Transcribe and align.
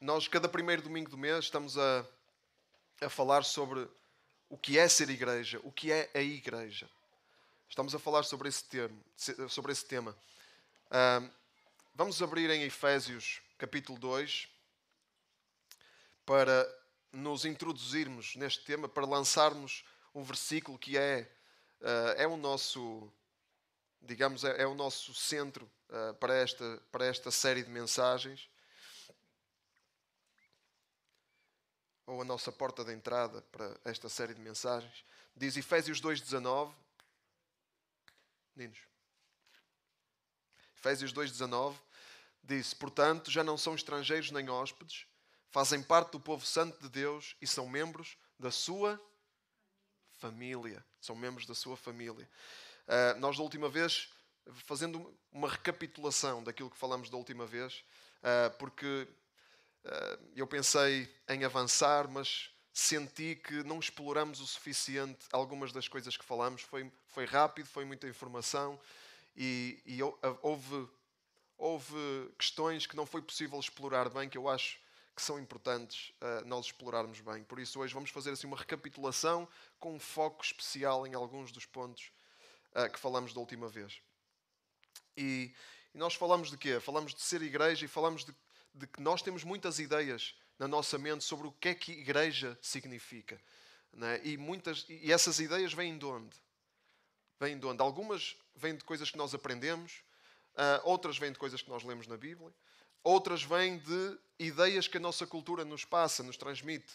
nós, 0.00 0.28
cada 0.28 0.48
primeiro 0.48 0.82
domingo 0.82 1.10
do 1.10 1.18
mês, 1.18 1.46
estamos 1.46 1.76
a, 1.76 2.06
a 3.00 3.08
falar 3.08 3.44
sobre 3.44 3.88
o 4.48 4.56
que 4.56 4.78
é 4.78 4.88
ser 4.88 5.10
igreja, 5.10 5.60
o 5.64 5.72
que 5.72 5.90
é 5.90 6.08
a 6.14 6.20
igreja. 6.20 6.88
Estamos 7.68 7.94
a 7.94 7.98
falar 7.98 8.22
sobre 8.22 8.48
esse, 8.48 8.64
termo, 8.64 9.02
sobre 9.48 9.72
esse 9.72 9.84
tema. 9.84 10.16
Uh, 10.86 11.28
vamos 11.94 12.22
abrir 12.22 12.48
em 12.50 12.62
Efésios 12.62 13.42
capítulo 13.58 13.98
2 13.98 14.48
para 16.24 16.66
nos 17.12 17.44
introduzirmos 17.44 18.36
neste 18.36 18.64
tema, 18.64 18.88
para 18.88 19.04
lançarmos 19.04 19.84
um 20.14 20.22
versículo 20.22 20.78
que 20.78 20.96
é, 20.96 21.28
uh, 21.80 22.14
é 22.16 22.26
o 22.26 22.36
nosso, 22.36 23.12
digamos, 24.00 24.44
é, 24.44 24.62
é 24.62 24.66
o 24.66 24.74
nosso 24.74 25.12
centro 25.12 25.68
uh, 25.88 26.14
para, 26.14 26.34
esta, 26.34 26.80
para 26.92 27.04
esta 27.04 27.32
série 27.32 27.64
de 27.64 27.70
mensagens. 27.70 28.48
Ou 32.08 32.22
a 32.22 32.24
nossa 32.24 32.50
porta 32.50 32.82
de 32.82 32.92
entrada 32.92 33.42
para 33.52 33.78
esta 33.84 34.08
série 34.08 34.32
de 34.32 34.40
mensagens. 34.40 35.04
Diz 35.36 35.56
Efésios 35.58 36.00
2,19. 36.00 36.72
Meninos. 38.56 38.78
Efésios 40.74 41.12
2,19 41.12 41.76
diz: 42.42 42.72
Portanto, 42.72 43.30
já 43.30 43.44
não 43.44 43.58
são 43.58 43.74
estrangeiros 43.74 44.30
nem 44.30 44.48
hóspedes, 44.48 45.06
fazem 45.50 45.82
parte 45.82 46.12
do 46.12 46.20
povo 46.20 46.44
santo 46.46 46.80
de 46.80 46.88
Deus 46.88 47.36
e 47.42 47.46
são 47.46 47.68
membros 47.68 48.16
da 48.38 48.50
sua 48.50 48.98
família. 50.16 50.82
São 51.00 51.14
membros 51.14 51.46
da 51.46 51.54
sua 51.54 51.76
família. 51.76 52.28
Uh, 52.86 53.20
nós, 53.20 53.36
da 53.36 53.42
última 53.42 53.68
vez, 53.68 54.10
fazendo 54.64 55.14
uma 55.30 55.48
recapitulação 55.48 56.42
daquilo 56.42 56.70
que 56.70 56.76
falamos 56.78 57.10
da 57.10 57.18
última 57.18 57.46
vez, 57.46 57.84
uh, 58.22 58.56
porque 58.58 59.06
eu 60.34 60.46
pensei 60.46 61.08
em 61.28 61.44
avançar, 61.44 62.08
mas 62.08 62.50
senti 62.72 63.34
que 63.34 63.64
não 63.64 63.78
exploramos 63.80 64.40
o 64.40 64.46
suficiente 64.46 65.26
algumas 65.32 65.72
das 65.72 65.88
coisas 65.88 66.16
que 66.16 66.24
falamos. 66.24 66.62
Foi, 66.62 66.90
foi 67.08 67.24
rápido, 67.24 67.66
foi 67.66 67.84
muita 67.84 68.06
informação 68.06 68.78
e, 69.36 69.80
e 69.84 69.98
houve, 70.42 70.88
houve 71.56 72.32
questões 72.38 72.86
que 72.86 72.96
não 72.96 73.06
foi 73.06 73.22
possível 73.22 73.58
explorar 73.58 74.08
bem, 74.08 74.28
que 74.28 74.38
eu 74.38 74.48
acho 74.48 74.78
que 75.18 75.22
são 75.22 75.38
importantes 75.40 76.12
uh, 76.22 76.46
nós 76.46 76.66
explorarmos 76.66 77.20
bem. 77.20 77.42
Por 77.42 77.58
isso, 77.58 77.80
hoje 77.80 77.92
vamos 77.92 78.10
fazer 78.10 78.30
assim 78.30 78.46
uma 78.46 78.56
recapitulação 78.56 79.48
com 79.80 79.94
um 79.94 79.98
foco 79.98 80.44
especial 80.44 81.04
em 81.04 81.14
alguns 81.14 81.50
dos 81.50 81.66
pontos 81.66 82.12
uh, 82.72 82.88
que 82.88 82.98
falamos 82.98 83.32
da 83.34 83.40
última 83.40 83.68
vez. 83.68 84.00
E, 85.16 85.52
e, 85.92 85.98
nós 85.98 86.14
falamos 86.14 86.50
de 86.50 86.56
quê? 86.56 86.78
Falamos 86.78 87.12
de 87.12 87.20
ser 87.20 87.42
igreja 87.42 87.84
e 87.84 87.88
falamos 87.88 88.24
de 88.24 88.32
de 88.78 88.86
que 88.86 89.00
nós 89.00 89.20
temos 89.20 89.42
muitas 89.42 89.78
ideias 89.78 90.34
na 90.58 90.68
nossa 90.68 90.96
mente 90.96 91.24
sobre 91.24 91.48
o 91.48 91.52
que 91.52 91.68
é 91.68 91.74
que 91.74 91.92
igreja 91.92 92.56
significa. 92.62 93.40
É? 94.00 94.20
E, 94.24 94.36
muitas, 94.36 94.86
e 94.88 95.12
essas 95.12 95.40
ideias 95.40 95.72
vêm 95.72 95.98
de 95.98 96.04
onde? 96.04 96.36
Vêm 97.40 97.58
de 97.58 97.66
onde? 97.66 97.82
Algumas 97.82 98.36
vêm 98.54 98.76
de 98.76 98.84
coisas 98.84 99.10
que 99.10 99.16
nós 99.16 99.34
aprendemos, 99.34 100.02
uh, 100.54 100.80
outras 100.84 101.18
vêm 101.18 101.32
de 101.32 101.38
coisas 101.38 101.62
que 101.62 101.68
nós 101.68 101.82
lemos 101.82 102.06
na 102.06 102.16
Bíblia, 102.16 102.52
outras 103.02 103.42
vêm 103.42 103.78
de 103.78 104.18
ideias 104.38 104.86
que 104.86 104.96
a 104.96 105.00
nossa 105.00 105.26
cultura 105.26 105.64
nos 105.64 105.84
passa, 105.84 106.22
nos 106.22 106.36
transmite, 106.36 106.92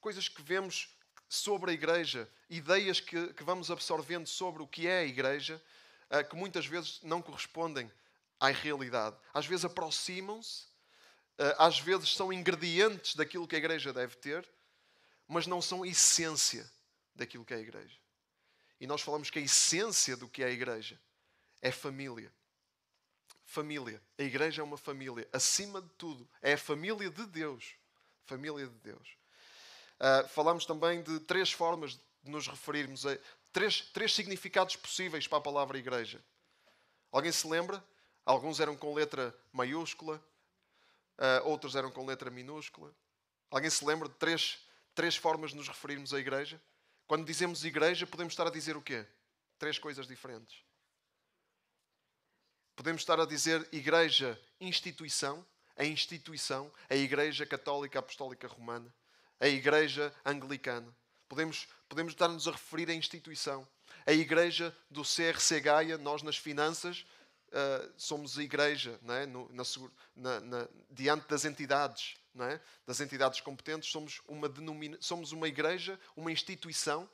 coisas 0.00 0.28
que 0.28 0.42
vemos 0.42 0.94
sobre 1.28 1.70
a 1.70 1.74
igreja, 1.74 2.28
ideias 2.50 3.00
que, 3.00 3.32
que 3.32 3.44
vamos 3.44 3.70
absorvendo 3.70 4.26
sobre 4.26 4.62
o 4.62 4.66
que 4.66 4.86
é 4.86 4.98
a 5.00 5.04
igreja, 5.04 5.62
uh, 6.10 6.28
que 6.28 6.36
muitas 6.36 6.66
vezes 6.66 7.00
não 7.02 7.22
correspondem 7.22 7.90
à 8.38 8.48
realidade. 8.48 9.16
Às 9.32 9.46
vezes 9.46 9.64
aproximam-se 9.64 10.71
às 11.58 11.78
vezes 11.78 12.14
são 12.14 12.32
ingredientes 12.32 13.14
daquilo 13.14 13.46
que 13.46 13.56
a 13.56 13.58
igreja 13.58 13.92
deve 13.92 14.16
ter, 14.16 14.48
mas 15.26 15.46
não 15.46 15.62
são 15.62 15.84
essência 15.84 16.70
daquilo 17.14 17.44
que 17.44 17.54
é 17.54 17.56
a 17.56 17.60
igreja. 17.60 17.98
E 18.80 18.86
nós 18.86 19.00
falamos 19.00 19.30
que 19.30 19.38
a 19.38 19.42
essência 19.42 20.16
do 20.16 20.28
que 20.28 20.42
é 20.42 20.46
a 20.46 20.50
igreja 20.50 21.00
é 21.60 21.70
família. 21.70 22.32
Família. 23.44 24.02
A 24.18 24.22
igreja 24.22 24.60
é 24.60 24.64
uma 24.64 24.76
família. 24.76 25.28
Acima 25.32 25.80
de 25.80 25.88
tudo, 25.90 26.28
é 26.40 26.54
a 26.54 26.58
família 26.58 27.08
de 27.08 27.26
Deus. 27.26 27.76
Família 28.24 28.66
de 28.66 28.74
Deus. 28.78 29.16
Uh, 30.00 30.26
falamos 30.28 30.66
também 30.66 31.02
de 31.02 31.20
três 31.20 31.52
formas 31.52 31.92
de 31.92 32.30
nos 32.30 32.48
referirmos 32.48 33.06
a. 33.06 33.16
Três, 33.52 33.82
três 33.92 34.14
significados 34.14 34.74
possíveis 34.76 35.28
para 35.28 35.38
a 35.38 35.42
palavra 35.42 35.78
igreja. 35.78 36.24
Alguém 37.12 37.30
se 37.30 37.46
lembra? 37.46 37.84
Alguns 38.24 38.58
eram 38.58 38.74
com 38.74 38.94
letra 38.94 39.36
maiúscula, 39.52 40.24
uh, 41.18 41.48
outros 41.48 41.74
eram 41.74 41.90
com 41.90 42.06
letra 42.06 42.30
minúscula. 42.30 42.94
Alguém 43.50 43.70
se 43.70 43.84
lembra 43.84 44.08
de 44.08 44.14
três, 44.14 44.58
três 44.94 45.16
formas 45.16 45.50
de 45.50 45.56
nos 45.56 45.68
referirmos 45.68 46.14
à 46.14 46.18
igreja? 46.18 46.60
Quando 47.06 47.26
dizemos 47.26 47.64
igreja, 47.64 48.06
podemos 48.06 48.32
estar 48.32 48.46
a 48.46 48.50
dizer 48.50 48.76
o 48.76 48.82
quê? 48.82 49.06
Três 49.58 49.78
coisas 49.78 50.06
diferentes. 50.06 50.62
Podemos 52.74 53.02
estar 53.02 53.20
a 53.20 53.26
dizer 53.26 53.68
igreja 53.70 54.40
instituição, 54.60 55.44
a 55.76 55.84
instituição, 55.84 56.72
a 56.88 56.94
Igreja 56.94 57.44
Católica 57.44 57.98
Apostólica 57.98 58.46
Romana, 58.46 58.92
a 59.40 59.48
Igreja 59.48 60.14
Anglicana. 60.24 60.94
Podemos, 61.28 61.66
podemos 61.88 62.12
estar-nos 62.12 62.46
a 62.46 62.52
referir 62.52 62.90
à 62.90 62.94
instituição. 62.94 63.66
A 64.06 64.12
Igreja 64.12 64.76
do 64.90 65.02
CRC 65.02 65.60
Gaia, 65.60 65.98
nós 65.98 66.22
nas 66.22 66.36
finanças, 66.36 67.06
uh, 67.52 67.92
somos 67.96 68.38
a 68.38 68.42
igreja 68.42 68.98
não 69.02 69.14
é? 69.14 69.26
No, 69.26 69.50
na, 70.16 70.40
na, 70.40 70.68
diante 70.90 71.28
das 71.28 71.44
entidades, 71.44 72.16
não 72.34 72.46
é? 72.46 72.60
das 72.86 73.00
entidades 73.00 73.40
competentes, 73.40 73.90
somos 73.90 74.20
uma, 74.26 74.48
denomina, 74.48 74.96
somos 75.00 75.32
uma 75.32 75.48
igreja, 75.48 75.98
uma 76.16 76.32
instituição. 76.32 77.08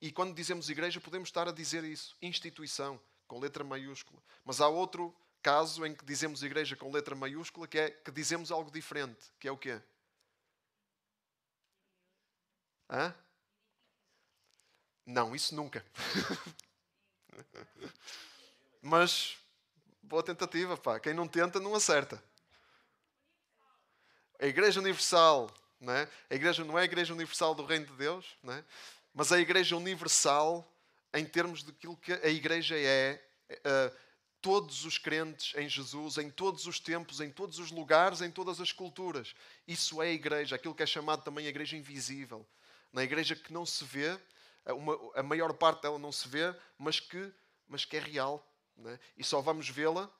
E 0.00 0.12
quando 0.12 0.34
dizemos 0.34 0.68
igreja, 0.68 1.00
podemos 1.00 1.28
estar 1.28 1.48
a 1.48 1.52
dizer 1.52 1.84
isso, 1.84 2.16
instituição, 2.20 3.00
com 3.26 3.40
letra 3.40 3.64
maiúscula. 3.64 4.22
Mas 4.44 4.60
há 4.60 4.68
outro 4.68 5.14
caso 5.42 5.84
em 5.86 5.94
que 5.94 6.04
dizemos 6.04 6.42
igreja 6.42 6.76
com 6.76 6.90
letra 6.92 7.14
maiúscula, 7.14 7.66
que 7.66 7.78
é 7.78 7.90
que 7.90 8.10
dizemos 8.10 8.50
algo 8.50 8.70
diferente, 8.70 9.32
que 9.38 9.48
é 9.48 9.52
o 9.52 9.56
quê? 9.56 9.80
Hã? 12.88 13.14
Não, 15.04 15.34
isso 15.34 15.54
nunca. 15.54 15.84
Mas 18.82 19.38
Boa 20.06 20.22
tentativa, 20.22 20.76
pá. 20.76 21.00
Quem 21.00 21.12
não 21.12 21.26
tenta, 21.26 21.58
não 21.58 21.74
acerta. 21.74 22.22
A 24.40 24.46
Igreja 24.46 24.78
Universal, 24.78 25.52
não 25.80 25.92
é? 25.92 26.08
A 26.30 26.34
Igreja 26.36 26.64
não 26.64 26.78
é 26.78 26.82
a 26.82 26.84
Igreja 26.84 27.12
Universal 27.12 27.56
do 27.56 27.64
Reino 27.64 27.86
de 27.86 27.92
Deus, 27.94 28.24
não 28.40 28.52
é? 28.52 28.64
mas 29.12 29.32
a 29.32 29.40
Igreja 29.40 29.76
Universal 29.76 30.64
em 31.12 31.24
termos 31.24 31.64
daquilo 31.64 31.96
que 31.96 32.12
a 32.12 32.28
Igreja 32.28 32.76
é. 32.78 33.20
Uh, 33.50 34.06
todos 34.40 34.84
os 34.84 34.96
crentes 34.96 35.52
em 35.56 35.68
Jesus, 35.68 36.18
em 36.18 36.30
todos 36.30 36.66
os 36.66 36.78
tempos, 36.78 37.20
em 37.20 37.30
todos 37.30 37.58
os 37.58 37.72
lugares, 37.72 38.20
em 38.20 38.30
todas 38.30 38.60
as 38.60 38.70
culturas. 38.70 39.34
Isso 39.66 40.00
é 40.00 40.06
a 40.06 40.12
igreja, 40.12 40.54
aquilo 40.54 40.74
que 40.74 40.84
é 40.84 40.86
chamado 40.86 41.24
também 41.24 41.46
a 41.46 41.48
igreja 41.48 41.76
invisível. 41.76 42.46
Na 42.92 43.02
igreja 43.02 43.34
que 43.34 43.52
não 43.52 43.66
se 43.66 43.84
vê, 43.84 44.16
uma, 44.66 44.96
a 45.16 45.22
maior 45.22 45.52
parte 45.54 45.82
dela 45.82 45.98
não 45.98 46.12
se 46.12 46.28
vê, 46.28 46.54
mas 46.78 47.00
que, 47.00 47.32
mas 47.66 47.84
que 47.84 47.96
é 47.96 48.00
real. 48.00 48.46
Né? 48.76 48.98
E 49.16 49.24
só 49.24 49.40
vamos 49.40 49.68
vê-la, 49.68 50.10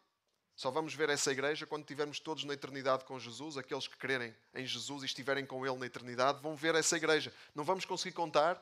só 0.56 0.70
vamos 0.70 0.94
ver 0.94 1.10
essa 1.10 1.30
igreja 1.30 1.66
quando 1.66 1.82
estivermos 1.82 2.18
todos 2.18 2.44
na 2.44 2.54
eternidade 2.54 3.04
com 3.04 3.18
Jesus. 3.18 3.58
Aqueles 3.58 3.86
que 3.86 3.96
crerem 3.96 4.34
em 4.54 4.66
Jesus 4.66 5.02
e 5.02 5.06
estiverem 5.06 5.44
com 5.44 5.66
Ele 5.66 5.76
na 5.76 5.86
eternidade 5.86 6.40
vão 6.40 6.56
ver 6.56 6.74
essa 6.74 6.96
igreja. 6.96 7.32
Não 7.54 7.62
vamos 7.62 7.84
conseguir 7.84 8.14
contar, 8.14 8.60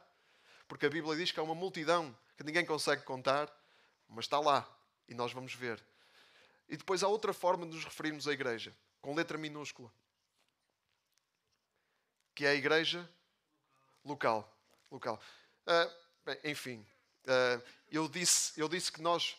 porque 0.66 0.86
a 0.86 0.90
Bíblia 0.90 1.16
diz 1.16 1.30
que 1.30 1.38
há 1.38 1.42
uma 1.42 1.54
multidão 1.54 2.16
que 2.36 2.42
ninguém 2.42 2.66
consegue 2.66 3.02
contar, 3.02 3.48
mas 4.08 4.24
está 4.24 4.40
lá 4.40 4.68
e 5.08 5.14
nós 5.14 5.32
vamos 5.32 5.54
ver. 5.54 5.80
E 6.68 6.76
depois 6.76 7.02
há 7.02 7.08
outra 7.08 7.32
forma 7.32 7.64
de 7.64 7.74
nos 7.74 7.84
referirmos 7.84 8.26
à 8.26 8.32
igreja, 8.32 8.74
com 9.00 9.14
letra 9.14 9.38
minúscula, 9.38 9.92
que 12.34 12.44
é 12.44 12.50
a 12.50 12.54
igreja 12.54 13.08
local. 14.04 14.52
local. 14.90 15.20
Uh, 15.66 15.92
bem, 16.24 16.38
enfim, 16.44 16.86
uh, 17.26 17.62
eu, 17.88 18.08
disse, 18.08 18.58
eu 18.60 18.68
disse 18.68 18.90
que 18.90 19.00
nós 19.00 19.36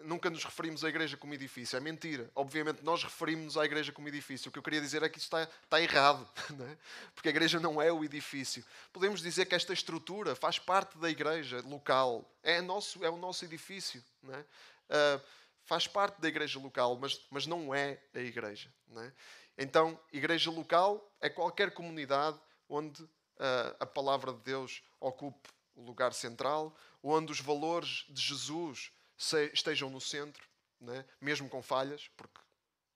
nunca 0.00 0.28
nos 0.30 0.44
referimos 0.44 0.84
à 0.84 0.88
igreja 0.88 1.16
como 1.16 1.34
edifício. 1.34 1.76
É 1.76 1.80
mentira. 1.80 2.30
Obviamente, 2.34 2.82
nós 2.82 3.02
referimos-nos 3.02 3.56
à 3.56 3.64
igreja 3.64 3.92
como 3.92 4.08
edifício. 4.08 4.48
O 4.48 4.52
que 4.52 4.58
eu 4.58 4.62
queria 4.62 4.80
dizer 4.80 5.02
é 5.02 5.08
que 5.08 5.18
isso 5.18 5.26
está, 5.26 5.42
está 5.42 5.80
errado. 5.80 6.26
É? 6.56 6.76
Porque 7.14 7.28
a 7.28 7.30
igreja 7.30 7.60
não 7.60 7.80
é 7.80 7.92
o 7.92 8.04
edifício. 8.04 8.64
Podemos 8.92 9.20
dizer 9.20 9.46
que 9.46 9.54
esta 9.54 9.72
estrutura 9.72 10.34
faz 10.34 10.58
parte 10.58 10.96
da 10.98 11.10
igreja 11.10 11.60
local. 11.66 12.24
É, 12.42 12.60
nosso, 12.60 13.04
é 13.04 13.10
o 13.10 13.16
nosso 13.16 13.44
edifício. 13.44 14.02
É? 14.28 14.38
Uh, 14.38 15.22
faz 15.64 15.86
parte 15.86 16.20
da 16.20 16.28
igreja 16.28 16.58
local, 16.58 16.96
mas, 16.96 17.20
mas 17.30 17.46
não 17.46 17.74
é 17.74 17.98
a 18.14 18.20
igreja. 18.20 18.72
É? 18.96 19.12
Então, 19.58 19.98
igreja 20.12 20.50
local 20.50 21.12
é 21.20 21.28
qualquer 21.28 21.72
comunidade 21.72 22.38
onde 22.68 23.02
uh, 23.02 23.76
a 23.78 23.86
palavra 23.86 24.32
de 24.32 24.40
Deus 24.40 24.82
ocupe 25.00 25.50
o 25.74 25.82
lugar 25.82 26.14
central, 26.14 26.74
onde 27.02 27.30
os 27.30 27.40
valores 27.40 28.04
de 28.08 28.20
Jesus 28.20 28.90
estejam 29.16 29.90
no 29.90 30.00
centro, 30.00 30.46
né? 30.80 31.04
mesmo 31.20 31.48
com 31.48 31.62
falhas, 31.62 32.08
porque 32.16 32.40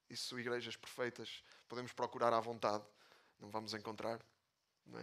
isso 0.09 0.39
igrejas 0.39 0.77
perfeitas 0.77 1.43
podemos 1.69 1.93
procurar 1.93 2.33
à 2.33 2.41
vontade, 2.41 2.85
não 3.39 3.51
vamos 3.51 3.73
encontrar, 3.75 4.21
uh, 4.87 5.01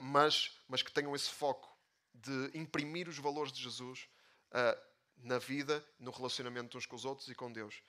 mas, 0.00 0.56
mas 0.68 0.82
que 0.82 0.92
tenham 0.92 1.14
esse 1.16 1.30
foco 1.30 1.74
de 2.14 2.50
imprimir 2.54 3.08
os 3.08 3.18
valores 3.18 3.52
de 3.52 3.62
Jesus 3.62 4.08
uh, 4.52 4.90
na 5.16 5.38
vida, 5.38 5.84
no 5.98 6.10
relacionamento 6.10 6.76
uns 6.76 6.86
com 6.86 6.96
os 6.96 7.04
outros 7.04 7.28
e 7.28 7.34
com 7.34 7.50
Deus. 7.50 7.82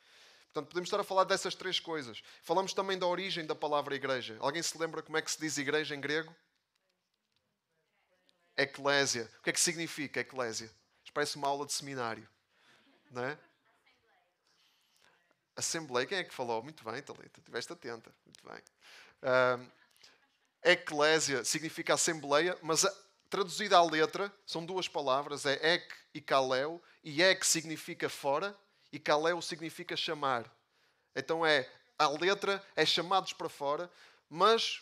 Portanto, 0.45 0.69
podemos 0.69 0.87
estar 0.87 0.99
a 0.99 1.03
falar 1.03 1.23
dessas 1.23 1.55
três 1.55 1.79
coisas. 1.79 2.21
Falamos 2.43 2.73
também 2.73 2.97
da 2.99 3.07
origem 3.07 3.45
da 3.45 3.55
palavra 3.55 3.95
igreja. 3.95 4.35
Alguém 4.39 4.61
se 4.61 4.77
lembra 4.77 5.01
como 5.01 5.17
é 5.17 5.21
que 5.21 5.31
se 5.31 5.39
diz 5.39 5.57
igreja 5.57 5.95
em 5.95 6.01
grego? 6.01 6.35
Eclésia. 8.57 9.31
O 9.39 9.43
que 9.43 9.49
é 9.49 9.53
que 9.53 9.59
significa 9.61 10.19
eclésia? 10.19 10.69
Isto 11.03 11.13
parece 11.13 11.35
uma 11.35 11.47
aula 11.47 11.65
de 11.65 11.73
seminário. 11.73 12.27
Não 13.09 13.23
é? 13.23 13.37
Assembleia. 15.55 16.07
Quem 16.07 16.17
é 16.17 16.23
que 16.23 16.33
falou? 16.33 16.63
Muito 16.63 16.83
bem, 16.83 17.01
Thalita. 17.01 17.39
Estiveste 17.39 17.73
atenta. 17.73 18.13
Muito 18.25 18.47
bem. 18.47 18.63
Uh, 19.21 19.71
eclésia 20.63 21.43
significa 21.43 21.93
assembleia, 21.93 22.57
mas 22.61 22.85
a, 22.85 22.93
traduzida 23.29 23.77
à 23.77 23.83
letra 23.83 24.33
são 24.45 24.65
duas 24.65 24.87
palavras. 24.87 25.45
É 25.45 25.73
ek 25.73 25.93
e 26.13 26.21
kaleo. 26.21 26.81
E 27.03 27.21
ek 27.21 27.45
significa 27.45 28.09
fora 28.09 28.57
e 28.91 28.99
kaleo 28.99 29.41
significa 29.41 29.95
chamar. 29.95 30.49
Então 31.15 31.45
é 31.45 31.69
a 31.97 32.07
letra 32.07 32.63
é 32.75 32.85
chamados 32.85 33.33
para 33.33 33.49
fora, 33.49 33.91
mas 34.29 34.81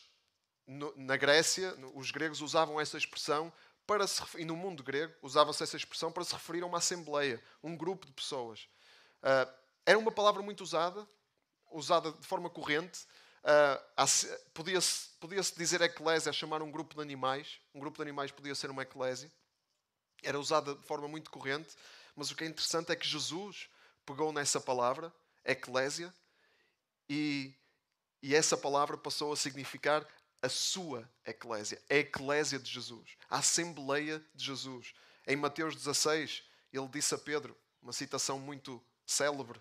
no, 0.65 0.93
na 0.95 1.17
Grécia 1.17 1.75
os 1.93 2.11
gregos 2.11 2.41
usavam 2.41 2.79
essa 2.79 2.97
expressão 2.97 3.51
para 3.89 4.05
se 4.05 4.21
e 4.37 4.45
no 4.45 4.55
mundo 4.55 4.83
grego 4.83 5.15
usava-se 5.19 5.63
essa 5.63 5.75
expressão 5.75 6.11
para 6.11 6.23
se 6.23 6.31
referir 6.31 6.61
a 6.61 6.67
uma 6.67 6.77
assembleia, 6.77 7.43
um 7.63 7.75
grupo 7.75 8.05
de 8.05 8.13
pessoas. 8.13 8.69
Uh, 9.17 9.51
era 9.83 9.97
uma 9.97 10.11
palavra 10.11 10.43
muito 10.43 10.61
usada, 10.61 11.07
usada 11.71 12.11
de 12.11 12.27
forma 12.27 12.51
corrente. 12.51 13.07
Uh, 13.43 14.39
Podia-se 14.53 15.09
podia 15.19 15.41
dizer 15.41 15.81
eclésia, 15.81 16.31
chamar 16.31 16.61
um 16.61 16.69
grupo 16.69 16.93
de 16.93 17.01
animais. 17.01 17.59
Um 17.73 17.79
grupo 17.79 17.97
de 17.97 18.03
animais 18.03 18.31
podia 18.31 18.53
ser 18.53 18.69
uma 18.69 18.83
eclésia. 18.83 19.31
Era 20.21 20.39
usada 20.39 20.75
de 20.75 20.85
forma 20.85 21.07
muito 21.07 21.31
corrente. 21.31 21.75
Mas 22.15 22.29
o 22.29 22.35
que 22.35 22.43
é 22.43 22.47
interessante 22.47 22.91
é 22.91 22.95
que 22.95 23.07
Jesus 23.07 23.69
pegou 24.05 24.31
nessa 24.31 24.61
palavra, 24.61 25.11
eclésia, 25.43 26.13
e, 27.09 27.55
e 28.21 28.35
essa 28.35 28.55
palavra 28.55 28.99
passou 28.99 29.33
a 29.33 29.35
significar 29.35 30.07
a 30.41 30.49
sua 30.49 31.09
eclésia, 31.25 31.81
a 31.89 31.95
eclésia 31.95 32.57
de 32.59 32.71
Jesus, 32.71 33.17
a 33.29 33.39
assembleia 33.39 34.23
de 34.33 34.45
Jesus. 34.45 34.93
Em 35.27 35.35
Mateus 35.35 35.75
16, 35.75 36.43
ele 36.71 36.87
disse 36.87 37.13
a 37.13 37.17
Pedro, 37.17 37.57
uma 37.81 37.93
citação 37.93 38.39
muito 38.39 38.81
célebre: 39.05 39.59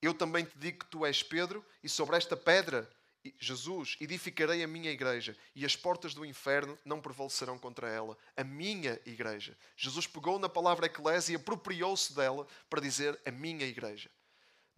Eu 0.00 0.14
também 0.14 0.44
te 0.44 0.56
digo 0.58 0.80
que 0.80 0.90
tu 0.90 1.04
és 1.04 1.22
Pedro, 1.22 1.64
e 1.82 1.88
sobre 1.88 2.16
esta 2.16 2.36
pedra, 2.36 2.90
Jesus, 3.38 3.96
edificarei 4.00 4.62
a 4.62 4.68
minha 4.68 4.90
igreja, 4.90 5.36
e 5.54 5.64
as 5.64 5.74
portas 5.74 6.14
do 6.14 6.24
inferno 6.24 6.78
não 6.84 7.00
prevalecerão 7.00 7.58
contra 7.58 7.88
ela. 7.88 8.16
A 8.36 8.44
minha 8.44 9.00
igreja. 9.04 9.56
Jesus 9.76 10.06
pegou 10.06 10.38
na 10.38 10.48
palavra 10.48 10.86
eclésia 10.86 11.32
e 11.32 11.36
apropriou-se 11.36 12.14
dela 12.14 12.46
para 12.70 12.80
dizer 12.80 13.18
a 13.26 13.30
minha 13.30 13.66
igreja. 13.66 14.10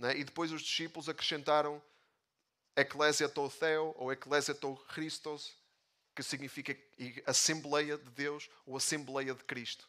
É? 0.00 0.16
E 0.16 0.25
depois 0.25 0.52
os 0.52 0.62
discípulos 0.62 1.08
acrescentaram 1.08 1.82
Eclésia 2.80 3.28
tou 3.28 3.50
Theo 3.50 3.94
ou 3.96 4.12
Eclésia 4.12 4.54
tou 4.54 4.76
Christos, 4.76 5.52
que 6.14 6.22
significa 6.22 6.76
Assembleia 7.26 7.98
de 7.98 8.10
Deus 8.10 8.48
ou 8.64 8.76
Assembleia 8.76 9.34
de 9.34 9.42
Cristo. 9.44 9.88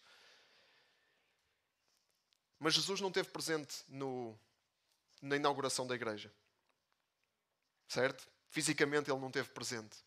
Mas 2.59 2.73
Jesus 2.73 2.99
não 2.99 3.07
esteve 3.09 3.29
presente 3.29 3.83
no, 3.87 4.37
na 5.21 5.35
inauguração 5.35 5.85
da 5.85 5.95
igreja. 5.95 6.31
Certo? 7.87 8.27
Fisicamente 8.49 9.09
ele 9.09 9.19
não 9.19 9.27
esteve 9.27 9.49
presente. 9.49 9.97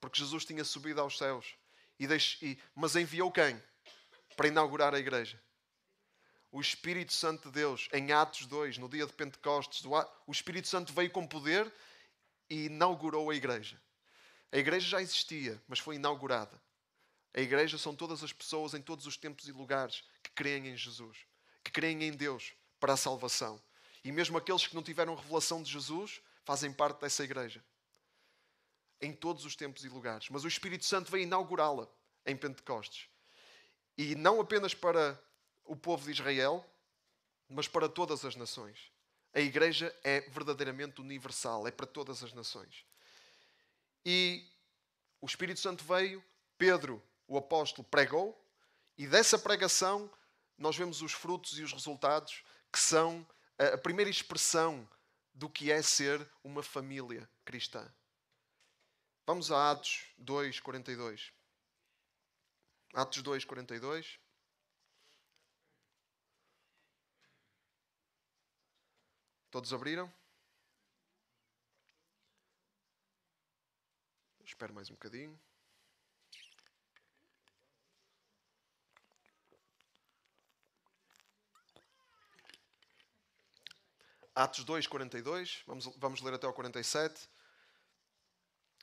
Porque 0.00 0.18
Jesus 0.18 0.44
tinha 0.44 0.64
subido 0.64 1.00
aos 1.00 1.16
céus. 1.18 1.54
E 1.98 2.06
e, 2.42 2.58
mas 2.74 2.96
enviou 2.96 3.30
quem? 3.30 3.62
Para 4.36 4.48
inaugurar 4.48 4.94
a 4.94 4.98
igreja. 4.98 5.40
O 6.50 6.60
Espírito 6.60 7.12
Santo 7.12 7.48
de 7.48 7.54
Deus, 7.54 7.88
em 7.92 8.12
Atos 8.12 8.46
2, 8.46 8.78
no 8.78 8.88
dia 8.88 9.06
de 9.06 9.12
Pentecostes, 9.12 9.84
o 9.84 10.32
Espírito 10.32 10.68
Santo 10.68 10.92
veio 10.92 11.10
com 11.10 11.26
poder 11.26 11.72
e 12.48 12.66
inaugurou 12.66 13.30
a 13.30 13.34
igreja. 13.34 13.80
A 14.52 14.56
igreja 14.56 14.86
já 14.86 15.02
existia, 15.02 15.60
mas 15.66 15.78
foi 15.78 15.96
inaugurada. 15.96 16.60
A 17.34 17.40
igreja 17.40 17.76
são 17.76 17.94
todas 17.94 18.22
as 18.22 18.32
pessoas 18.32 18.74
em 18.74 18.80
todos 18.80 19.06
os 19.06 19.16
tempos 19.16 19.48
e 19.48 19.52
lugares 19.52 20.04
que 20.22 20.30
creem 20.30 20.68
em 20.68 20.76
Jesus, 20.76 21.18
que 21.64 21.72
creem 21.72 22.04
em 22.04 22.12
Deus 22.12 22.52
para 22.78 22.92
a 22.92 22.96
salvação. 22.96 23.60
E 24.04 24.12
mesmo 24.12 24.38
aqueles 24.38 24.66
que 24.66 24.74
não 24.74 24.82
tiveram 24.82 25.16
revelação 25.16 25.62
de 25.62 25.72
Jesus 25.72 26.20
fazem 26.44 26.72
parte 26.72 27.00
dessa 27.00 27.24
igreja. 27.24 27.64
Em 29.00 29.12
todos 29.12 29.44
os 29.44 29.56
tempos 29.56 29.84
e 29.84 29.88
lugares. 29.88 30.28
Mas 30.30 30.44
o 30.44 30.48
Espírito 30.48 30.84
Santo 30.84 31.10
veio 31.10 31.24
inaugurá-la 31.24 31.88
em 32.24 32.36
Pentecostes. 32.36 33.08
E 33.98 34.14
não 34.14 34.40
apenas 34.40 34.74
para 34.74 35.20
o 35.64 35.74
povo 35.74 36.04
de 36.04 36.12
Israel, 36.12 36.64
mas 37.48 37.66
para 37.66 37.88
todas 37.88 38.24
as 38.24 38.36
nações. 38.36 38.93
A 39.34 39.40
igreja 39.40 39.94
é 40.04 40.20
verdadeiramente 40.20 41.00
universal, 41.00 41.66
é 41.66 41.70
para 41.72 41.86
todas 41.86 42.22
as 42.22 42.32
nações. 42.32 42.86
E 44.06 44.48
o 45.20 45.26
Espírito 45.26 45.58
Santo 45.58 45.82
veio, 45.82 46.24
Pedro, 46.56 47.02
o 47.26 47.36
apóstolo, 47.36 47.86
pregou, 47.88 48.40
e 48.96 49.08
dessa 49.08 49.36
pregação 49.36 50.10
nós 50.56 50.76
vemos 50.76 51.02
os 51.02 51.12
frutos 51.12 51.58
e 51.58 51.62
os 51.62 51.72
resultados 51.72 52.44
que 52.72 52.78
são 52.78 53.26
a 53.58 53.76
primeira 53.76 54.10
expressão 54.10 54.88
do 55.32 55.50
que 55.50 55.72
é 55.72 55.82
ser 55.82 56.24
uma 56.44 56.62
família 56.62 57.28
cristã. 57.44 57.92
Vamos 59.26 59.50
a 59.50 59.72
Atos 59.72 60.06
2, 60.18 60.60
42. 60.60 61.32
Atos 62.92 63.22
2, 63.22 63.44
42. 63.44 64.20
Todos 69.54 69.72
abriram? 69.72 70.12
Espero 74.44 74.74
mais 74.74 74.90
um 74.90 74.94
bocadinho. 74.94 75.40
Atos 84.34 84.64
2, 84.64 84.88
42, 84.88 85.62
vamos, 85.68 85.86
vamos 85.98 86.20
ler 86.20 86.34
até 86.34 86.48
o 86.48 86.52
47. 86.52 87.30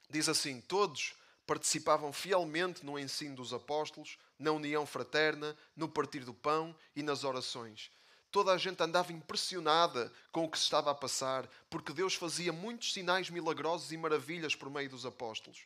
Diz 0.10 0.30
assim: 0.30 0.62
Todos 0.62 1.14
participavam 1.46 2.14
fielmente 2.14 2.86
no 2.86 2.98
ensino 2.98 3.36
dos 3.36 3.52
apóstolos, 3.52 4.18
na 4.40 4.54
união 4.54 4.86
fraterna, 4.86 5.54
no 5.76 5.90
partir 5.90 6.24
do 6.24 6.34
pão 6.34 6.74
e 6.96 7.04
nas 7.04 7.26
orações 7.26 7.92
Toda 8.32 8.54
a 8.54 8.58
gente 8.58 8.82
andava 8.82 9.12
impressionada 9.12 10.12
com 10.32 10.46
o 10.46 10.50
que 10.50 10.58
se 10.58 10.64
estava 10.64 10.90
a 10.90 10.96
passar, 10.96 11.46
porque 11.70 11.92
Deus 11.92 12.16
fazia 12.16 12.54
muitos 12.54 12.94
sinais 12.94 13.30
milagrosos 13.30 13.92
e 13.92 13.98
maravilhas 13.98 14.56
por 14.56 14.70
meio 14.70 14.90
dos 14.90 15.06
apóstolos. 15.06 15.66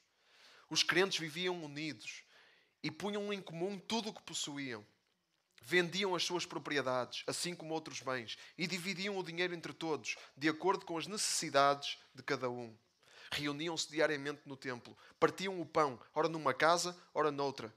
Os 0.68 0.82
crentes 0.82 1.20
viviam 1.20 1.64
unidos 1.64 2.24
e 2.82 2.90
punham 2.90 3.32
em 3.32 3.40
comum 3.40 3.78
tudo 3.78 4.10
o 4.10 4.14
que 4.14 4.24
possuíam. 4.24 4.84
Vendiam 5.62 6.16
as 6.16 6.24
suas 6.24 6.44
propriedades, 6.44 7.24
assim 7.28 7.54
como 7.54 7.74
outros 7.74 8.02
bens, 8.02 8.36
e 8.58 8.66
dividiam 8.66 9.16
o 9.16 9.24
dinheiro 9.24 9.54
entre 9.54 9.74
todos, 9.74 10.16
de 10.36 10.50
acordo 10.50 10.86
com 10.86 10.98
as 10.98 11.06
necessidades 11.06 12.00
de 12.16 12.24
cada 12.24 12.50
um. 12.50 12.76
Reuniam-se 13.32 13.90
diariamente 13.92 14.42
no 14.46 14.58
templo, 14.58 14.98
partiam 15.20 15.62
o 15.62 15.66
pão, 15.68 16.00
ora 16.16 16.28
numa 16.28 16.54
casa, 16.54 16.98
ora 17.14 17.32
noutra, 17.32 17.74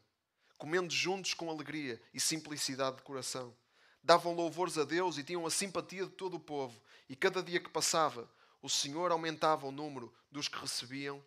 comendo 0.57 0.93
juntos 0.93 1.35
com 1.35 1.51
alegria 1.51 2.01
e 2.13 2.21
simplicidade 2.21 2.97
de 2.97 3.03
coração 3.03 3.55
davam 4.03 4.35
louvores 4.35 4.79
a 4.79 4.85
Deus 4.85 5.19
e 5.19 5.25
tinham 5.25 5.47
a 5.47 5.51
simpatia 5.51 6.05
de 6.05 6.13
todo 6.13 6.35
o 6.35 6.41
povo. 6.41 6.81
E 7.09 7.17
cada 7.17 7.43
dia 7.43 7.61
que 7.61 7.71
passava, 7.71 8.29
o 8.61 8.69
Senhor 8.69 9.11
aumentava 9.11 9.67
o 9.67 9.73
número 9.73 10.13
dos 10.31 10.49
que 10.49 10.59
recebiam 10.59 11.25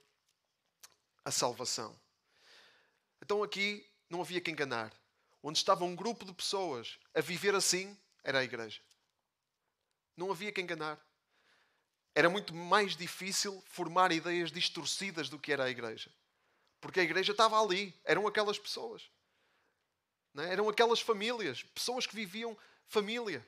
a 1.24 1.32
salvação. 1.32 1.96
Então 3.22 3.44
aqui 3.44 3.88
não 4.10 4.22
havia 4.22 4.42
que 4.42 4.52
enganar. 4.52 4.92
Onde 5.44 5.58
estava 5.58 5.84
um 5.84 5.96
grupo 5.96 6.26
de 6.26 6.34
pessoas 6.34 7.00
a 7.16 7.22
viver 7.22 7.56
assim, 7.56 7.98
era 8.24 8.40
a 8.40 8.44
igreja. 8.44 8.82
Não 10.16 10.32
havia 10.32 10.52
que 10.52 10.62
enganar. 10.62 11.00
Era 12.14 12.30
muito 12.30 12.54
mais 12.54 12.96
difícil 12.96 13.64
formar 13.66 14.12
ideias 14.12 14.52
distorcidas 14.52 15.30
do 15.30 15.40
que 15.40 15.52
era 15.52 15.64
a 15.64 15.70
igreja. 15.70 16.12
Porque 16.80 17.00
a 17.00 17.04
igreja 17.04 17.32
estava 17.32 17.60
ali, 17.60 17.94
eram 18.04 18.28
aquelas 18.28 18.60
pessoas. 18.60 19.10
É? 20.38 20.54
Eram 20.54 20.70
aquelas 20.70 21.02
famílias, 21.02 21.64
pessoas 21.64 22.06
que 22.08 22.16
viviam 22.16 22.58
família. 22.88 23.46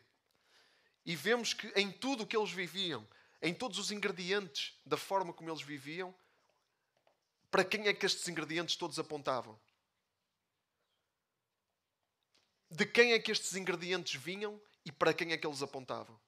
E 1.06 1.16
vemos 1.16 1.54
que 1.54 1.68
em 1.76 1.92
tudo 1.92 2.24
o 2.24 2.28
que 2.28 2.36
eles 2.36 2.52
viviam, 2.52 3.08
em 3.42 3.54
todos 3.54 3.78
os 3.78 3.92
ingredientes 3.92 4.80
da 4.86 4.98
forma 4.98 5.34
como 5.34 5.50
eles 5.50 5.62
viviam, 5.62 6.16
para 7.52 7.64
quem 7.64 7.88
é 7.88 7.94
que 7.94 8.06
estes 8.06 8.28
ingredientes 8.28 8.76
todos 8.76 8.98
apontavam? 8.98 9.60
De 12.70 12.86
quem 12.86 13.14
é 13.14 13.20
que 13.20 13.32
estes 13.32 13.56
ingredientes 13.56 14.20
vinham 14.20 14.60
e 14.84 14.92
para 14.92 15.14
quem 15.14 15.32
é 15.32 15.38
que 15.38 15.46
eles 15.46 15.62
apontavam? 15.62 16.20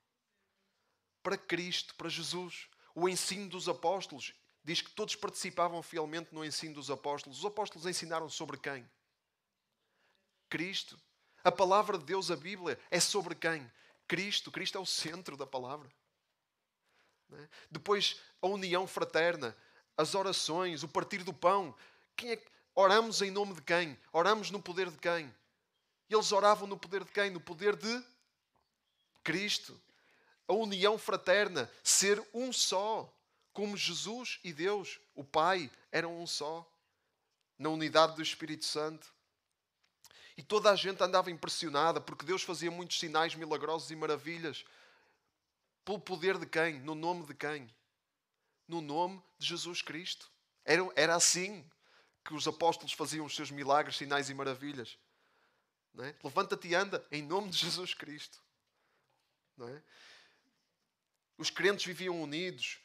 Para 1.24 1.38
Cristo, 1.38 1.96
para 1.96 2.10
Jesus. 2.10 2.68
o 2.94 3.10
ensino 3.10 3.50
dos 3.50 3.68
apóstolos. 3.68 4.34
Diz 4.64 4.82
que 4.82 4.92
todos 4.92 5.16
participavam 5.16 5.82
fielmente 5.82 6.34
no 6.34 6.46
ensino 6.46 6.76
dos 6.76 6.92
apóstolos. 6.92 7.40
Os 7.40 7.46
apóstolos 7.46 7.88
ensinaram 7.88 8.30
sobre 8.30 8.58
quem? 8.58 8.88
Cristo. 10.50 11.00
A 11.44 11.52
palavra 11.52 11.98
de 11.98 12.06
Deus, 12.06 12.32
a 12.32 12.36
Bíblia, 12.36 12.80
é 12.90 13.00
sobre 13.00 13.36
quem? 13.36 13.70
Cristo. 14.08 14.52
Cristo 14.52 14.78
é 14.78 14.82
o 14.82 14.86
centro 14.86 15.38
da 15.38 15.46
palavra. 15.46 15.90
É? 17.34 17.48
Depois, 17.70 18.20
a 18.42 18.48
união 18.48 18.88
fraterna, 18.88 19.56
as 19.98 20.16
orações, 20.16 20.84
o 20.84 20.88
partir 20.88 21.24
do 21.24 21.34
pão. 21.34 21.76
Quem 22.16 22.34
é... 22.34 22.42
Oramos 22.78 23.22
em 23.22 23.32
nome 23.32 23.54
de 23.54 23.62
quem? 23.62 23.98
Oramos 24.12 24.52
no 24.52 24.62
poder 24.62 24.92
de 24.92 24.98
quem? 24.98 25.34
Eles 26.10 26.32
oravam 26.34 26.68
no 26.68 26.78
poder 26.78 27.06
de 27.06 27.12
quem? 27.12 27.30
No 27.30 27.40
poder 27.40 27.76
de 27.76 28.04
Cristo. 29.24 29.80
A 30.46 30.54
união 30.54 30.98
fraterna, 30.98 31.72
ser 31.82 32.22
um 32.34 32.52
só, 32.52 33.12
como 33.54 33.78
Jesus 33.78 34.40
e 34.44 34.52
Deus, 34.52 35.00
o 35.16 35.24
Pai, 35.24 35.72
eram 35.90 36.22
um 36.22 36.28
só, 36.28 36.70
na 37.58 37.70
unidade 37.70 38.16
do 38.16 38.22
Espírito 38.22 38.66
Santo. 38.66 39.15
E 40.38 40.44
toda 40.44 40.70
a 40.70 40.76
gente 40.76 41.02
andava 41.02 41.32
impressionada 41.32 42.02
porque 42.02 42.26
Deus 42.26 42.44
fazia 42.44 42.70
muitos 42.70 43.00
sinais 43.00 43.36
milagrosos 43.36 43.90
e 43.90 43.96
maravilhas. 43.96 44.66
Pelo 45.84 46.00
poder 46.00 46.38
de 46.38 46.46
quem? 46.46 46.80
No 46.80 46.96
nome 46.96 47.26
de 47.26 47.34
quem? 47.34 47.74
No 48.68 48.82
nome 48.82 49.22
de 49.38 49.48
Jesus 49.48 49.82
Cristo. 49.82 50.30
Era, 50.66 50.82
era 50.96 51.16
assim 51.16 51.64
que 52.24 52.34
os 52.34 52.48
apóstolos 52.48 52.92
faziam 52.92 53.26
os 53.26 53.36
seus 53.36 53.52
milagres, 53.52 53.98
sinais 53.98 54.30
e 54.30 54.34
maravilhas. 54.34 54.98
É? 56.00 56.14
Levanta-te 56.24 56.68
e 56.68 56.76
anda 56.76 57.06
em 57.12 57.22
nome 57.22 57.50
de 57.50 57.58
Jesus 57.58 57.94
Cristo. 57.94 58.42
É? 59.62 59.82
Os 61.38 61.50
crentes 61.50 61.86
viviam 61.86 62.22
unidos, 62.22 62.80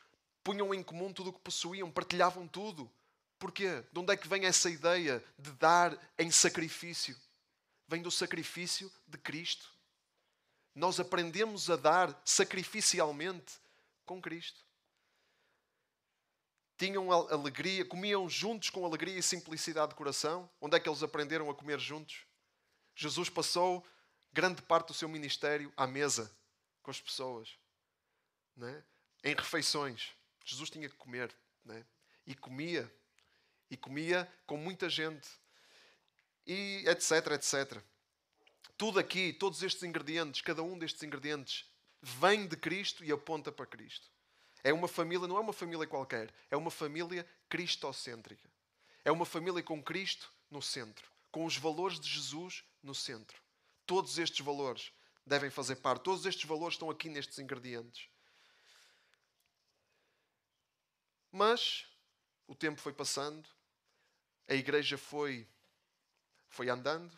punham 0.44 0.72
em 0.74 0.82
comum 0.82 1.12
tudo 1.12 1.30
o 1.30 1.32
que 1.32 1.40
possuíam, 1.40 1.90
partilhavam 1.90 2.46
tudo. 2.46 2.90
Porquê? 3.38 3.82
De 3.90 3.98
onde 3.98 4.12
é 4.12 4.16
que 4.16 4.28
vem 4.28 4.44
essa 4.44 4.68
ideia 4.68 5.24
de 5.38 5.50
dar 5.52 5.98
em 6.18 6.30
sacrifício? 6.30 7.16
Vem 7.90 8.02
do 8.02 8.10
sacrifício 8.10 8.88
de 9.08 9.18
Cristo. 9.18 9.68
Nós 10.72 11.00
aprendemos 11.00 11.68
a 11.68 11.74
dar 11.74 12.22
sacrificialmente 12.24 13.58
com 14.06 14.22
Cristo. 14.22 14.64
Tinham 16.78 17.10
alegria, 17.10 17.84
comiam 17.84 18.28
juntos 18.28 18.70
com 18.70 18.86
alegria 18.86 19.18
e 19.18 19.22
simplicidade 19.24 19.90
de 19.90 19.96
coração. 19.96 20.48
Onde 20.60 20.76
é 20.76 20.80
que 20.80 20.88
eles 20.88 21.02
aprenderam 21.02 21.50
a 21.50 21.54
comer 21.54 21.80
juntos? 21.80 22.24
Jesus 22.94 23.28
passou 23.28 23.84
grande 24.32 24.62
parte 24.62 24.86
do 24.86 24.94
seu 24.94 25.08
ministério 25.08 25.72
à 25.76 25.84
mesa 25.84 26.32
com 26.84 26.92
as 26.92 27.00
pessoas, 27.00 27.58
né? 28.54 28.84
em 29.24 29.34
refeições. 29.34 30.12
Jesus 30.44 30.70
tinha 30.70 30.88
que 30.88 30.94
comer 30.94 31.34
né? 31.64 31.84
e 32.24 32.36
comia, 32.36 32.88
e 33.68 33.76
comia 33.76 34.32
com 34.46 34.56
muita 34.56 34.88
gente, 34.88 35.28
e 36.46 36.84
etc, 36.86 37.32
etc. 37.32 37.82
Tudo 38.76 38.98
aqui, 38.98 39.32
todos 39.32 39.62
estes 39.62 39.82
ingredientes, 39.82 40.40
cada 40.40 40.62
um 40.62 40.78
destes 40.78 41.02
ingredientes, 41.02 41.70
vem 42.00 42.46
de 42.46 42.56
Cristo 42.56 43.04
e 43.04 43.12
aponta 43.12 43.52
para 43.52 43.66
Cristo. 43.66 44.10
É 44.62 44.72
uma 44.72 44.88
família, 44.88 45.26
não 45.26 45.36
é 45.36 45.40
uma 45.40 45.52
família 45.52 45.86
qualquer, 45.86 46.32
é 46.50 46.56
uma 46.56 46.70
família 46.70 47.26
cristocêntrica. 47.48 48.50
É 49.04 49.10
uma 49.10 49.24
família 49.24 49.62
com 49.62 49.82
Cristo 49.82 50.32
no 50.50 50.60
centro, 50.60 51.10
com 51.30 51.44
os 51.44 51.56
valores 51.56 51.98
de 51.98 52.08
Jesus 52.08 52.64
no 52.82 52.94
centro. 52.94 53.40
Todos 53.86 54.18
estes 54.18 54.44
valores 54.44 54.92
devem 55.24 55.50
fazer 55.50 55.76
parte, 55.76 56.02
todos 56.02 56.26
estes 56.26 56.44
valores 56.44 56.74
estão 56.74 56.90
aqui 56.90 57.08
nestes 57.08 57.38
ingredientes. 57.38 58.08
Mas 61.32 61.86
o 62.46 62.54
tempo 62.54 62.80
foi 62.80 62.92
passando, 62.92 63.48
a 64.48 64.54
igreja 64.54 64.98
foi, 64.98 65.48
foi 66.50 66.68
andando, 66.68 67.10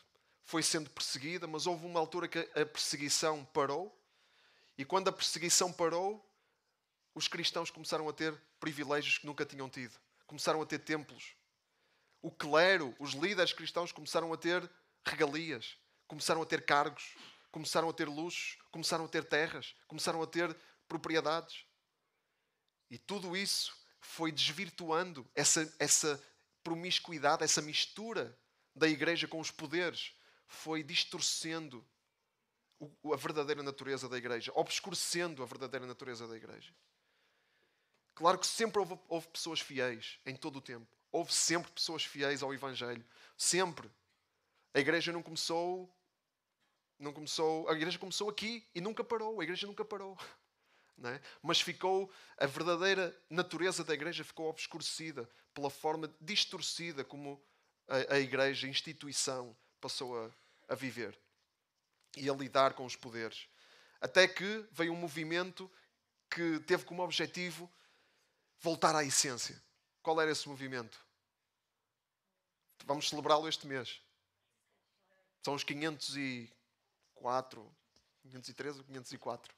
foi 0.44 0.62
sendo 0.62 0.90
perseguida, 0.90 1.46
mas 1.46 1.66
houve 1.66 1.86
uma 1.86 1.98
altura 1.98 2.28
que 2.28 2.38
a 2.38 2.66
perseguição 2.66 3.44
parou. 3.46 3.98
E 4.76 4.84
quando 4.84 5.08
a 5.08 5.12
perseguição 5.12 5.72
parou, 5.72 6.24
os 7.14 7.26
cristãos 7.28 7.70
começaram 7.70 8.08
a 8.08 8.12
ter 8.12 8.38
privilégios 8.60 9.18
que 9.18 9.26
nunca 9.26 9.44
tinham 9.44 9.68
tido. 9.68 9.98
Começaram 10.26 10.62
a 10.62 10.66
ter 10.66 10.78
templos. 10.78 11.34
O 12.20 12.30
clero, 12.30 12.94
os 12.98 13.12
líderes 13.12 13.52
cristãos 13.52 13.90
começaram 13.90 14.32
a 14.32 14.36
ter 14.36 14.70
regalias, 15.04 15.76
começaram 16.06 16.40
a 16.42 16.46
ter 16.46 16.64
cargos, 16.64 17.14
começaram 17.50 17.88
a 17.88 17.92
ter 17.92 18.08
luxos, 18.08 18.58
começaram 18.70 19.04
a 19.04 19.08
ter 19.08 19.24
terras, 19.24 19.74
começaram 19.88 20.22
a 20.22 20.26
ter 20.26 20.56
propriedades. 20.86 21.66
E 22.90 22.98
tudo 22.98 23.36
isso 23.36 23.74
foi 24.00 24.30
desvirtuando 24.30 25.28
essa, 25.34 25.74
essa 25.78 26.22
promiscuidade, 26.62 27.42
essa 27.42 27.62
mistura 27.62 28.38
da 28.74 28.88
igreja 28.88 29.28
com 29.28 29.40
os 29.40 29.50
poderes, 29.50 30.14
foi 30.46 30.82
distorcendo 30.82 31.84
a 33.12 33.16
verdadeira 33.16 33.62
natureza 33.62 34.08
da 34.08 34.18
igreja, 34.18 34.52
obscurecendo 34.54 35.42
a 35.42 35.46
verdadeira 35.46 35.86
natureza 35.86 36.26
da 36.26 36.36
igreja. 36.36 36.74
Claro 38.14 38.38
que 38.38 38.46
sempre 38.46 38.78
houve, 38.78 38.98
houve 39.08 39.28
pessoas 39.28 39.60
fiéis 39.60 40.18
em 40.26 40.36
todo 40.36 40.56
o 40.56 40.60
tempo. 40.60 40.86
Houve 41.10 41.32
sempre 41.32 41.70
pessoas 41.72 42.04
fiéis 42.04 42.42
ao 42.42 42.52
Evangelho. 42.52 43.04
Sempre. 43.36 43.90
A 44.74 44.80
igreja 44.80 45.12
não 45.12 45.22
começou. 45.22 45.94
Não 46.98 47.12
começou. 47.12 47.68
A 47.68 47.72
igreja 47.72 47.98
começou 47.98 48.28
aqui 48.28 48.66
e 48.74 48.80
nunca 48.80 49.02
parou. 49.02 49.40
A 49.40 49.44
igreja 49.44 49.66
nunca 49.66 49.84
parou. 49.84 50.16
É? 51.04 51.20
Mas 51.42 51.60
ficou. 51.60 52.12
A 52.36 52.46
verdadeira 52.46 53.18
natureza 53.28 53.82
da 53.82 53.92
igreja 53.92 54.22
ficou 54.22 54.48
obscurecida 54.48 55.28
pela 55.52 55.68
forma 55.68 56.14
distorcida 56.20 57.02
como 57.02 57.42
a, 57.88 58.14
a 58.14 58.18
igreja, 58.18 58.66
a 58.66 58.70
instituição, 58.70 59.56
passou 59.80 60.18
a, 60.18 60.30
a 60.68 60.74
viver 60.74 61.18
e 62.16 62.28
a 62.28 62.34
lidar 62.34 62.74
com 62.74 62.84
os 62.84 62.96
poderes. 62.96 63.48
Até 64.00 64.26
que 64.26 64.66
veio 64.72 64.92
um 64.92 64.96
movimento 64.96 65.70
que 66.30 66.58
teve 66.60 66.84
como 66.84 67.02
objetivo 67.02 67.70
voltar 68.58 68.96
à 68.96 69.04
essência. 69.04 69.62
Qual 70.02 70.20
era 70.20 70.30
esse 70.30 70.48
movimento? 70.48 70.98
Vamos 72.84 73.08
celebrá-lo 73.08 73.48
este 73.48 73.66
mês. 73.66 74.02
São 75.42 75.54
os 75.54 75.64
504, 75.64 77.76
513 78.22 78.78
ou 78.78 78.84
504? 78.84 79.54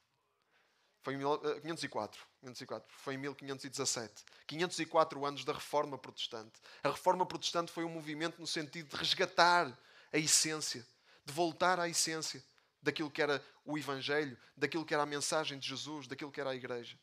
Foi 1.05 1.13
em 1.15 1.19
504, 1.19 2.27
504, 2.41 2.89
eh, 2.89 2.95
foi 2.97 3.15
em 3.15 3.19
1517. 3.19 4.25
504 4.47 5.27
anos 5.27 5.45
da 5.45 5.53
Reforma 5.53 5.99
Protestante. 5.99 6.59
A 6.83 6.89
Reforma 6.89 7.27
Protestante 7.27 7.71
foi 7.71 7.85
um 7.85 7.91
movimento 7.91 8.41
no 8.41 8.47
sentido 8.47 8.89
de 8.89 8.97
resgatar 8.97 9.79
a 10.11 10.17
essência, 10.17 10.85
de 11.23 11.31
voltar 11.31 11.79
à 11.79 11.87
essência 11.87 12.43
daquilo 12.81 13.11
que 13.11 13.21
era 13.21 13.45
o 13.67 13.77
Evangelho, 13.77 14.39
daquilo 14.57 14.83
que 14.83 14.95
era 14.95 15.03
a 15.03 15.07
mensagem 15.07 15.59
de 15.59 15.69
Jesus, 15.69 16.07
daquilo 16.07 16.33
que 16.33 16.41
era 16.41 16.51
a 16.51 16.55
Igreja. 16.55 16.99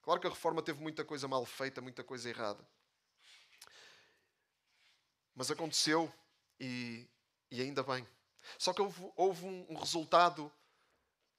Claro 0.00 0.20
que 0.20 0.28
a 0.28 0.30
reforma 0.30 0.62
teve 0.62 0.80
muita 0.80 1.04
coisa 1.04 1.26
mal 1.26 1.44
feita, 1.44 1.80
muita 1.80 2.04
coisa 2.04 2.28
errada. 2.28 2.64
Mas 5.34 5.50
aconteceu 5.50 6.12
e, 6.60 7.04
e 7.50 7.60
ainda 7.60 7.82
bem. 7.82 8.06
Só 8.56 8.72
que 8.72 8.80
houve, 8.80 9.12
houve 9.16 9.44
um, 9.44 9.66
um, 9.70 9.74
resultado 9.74 10.52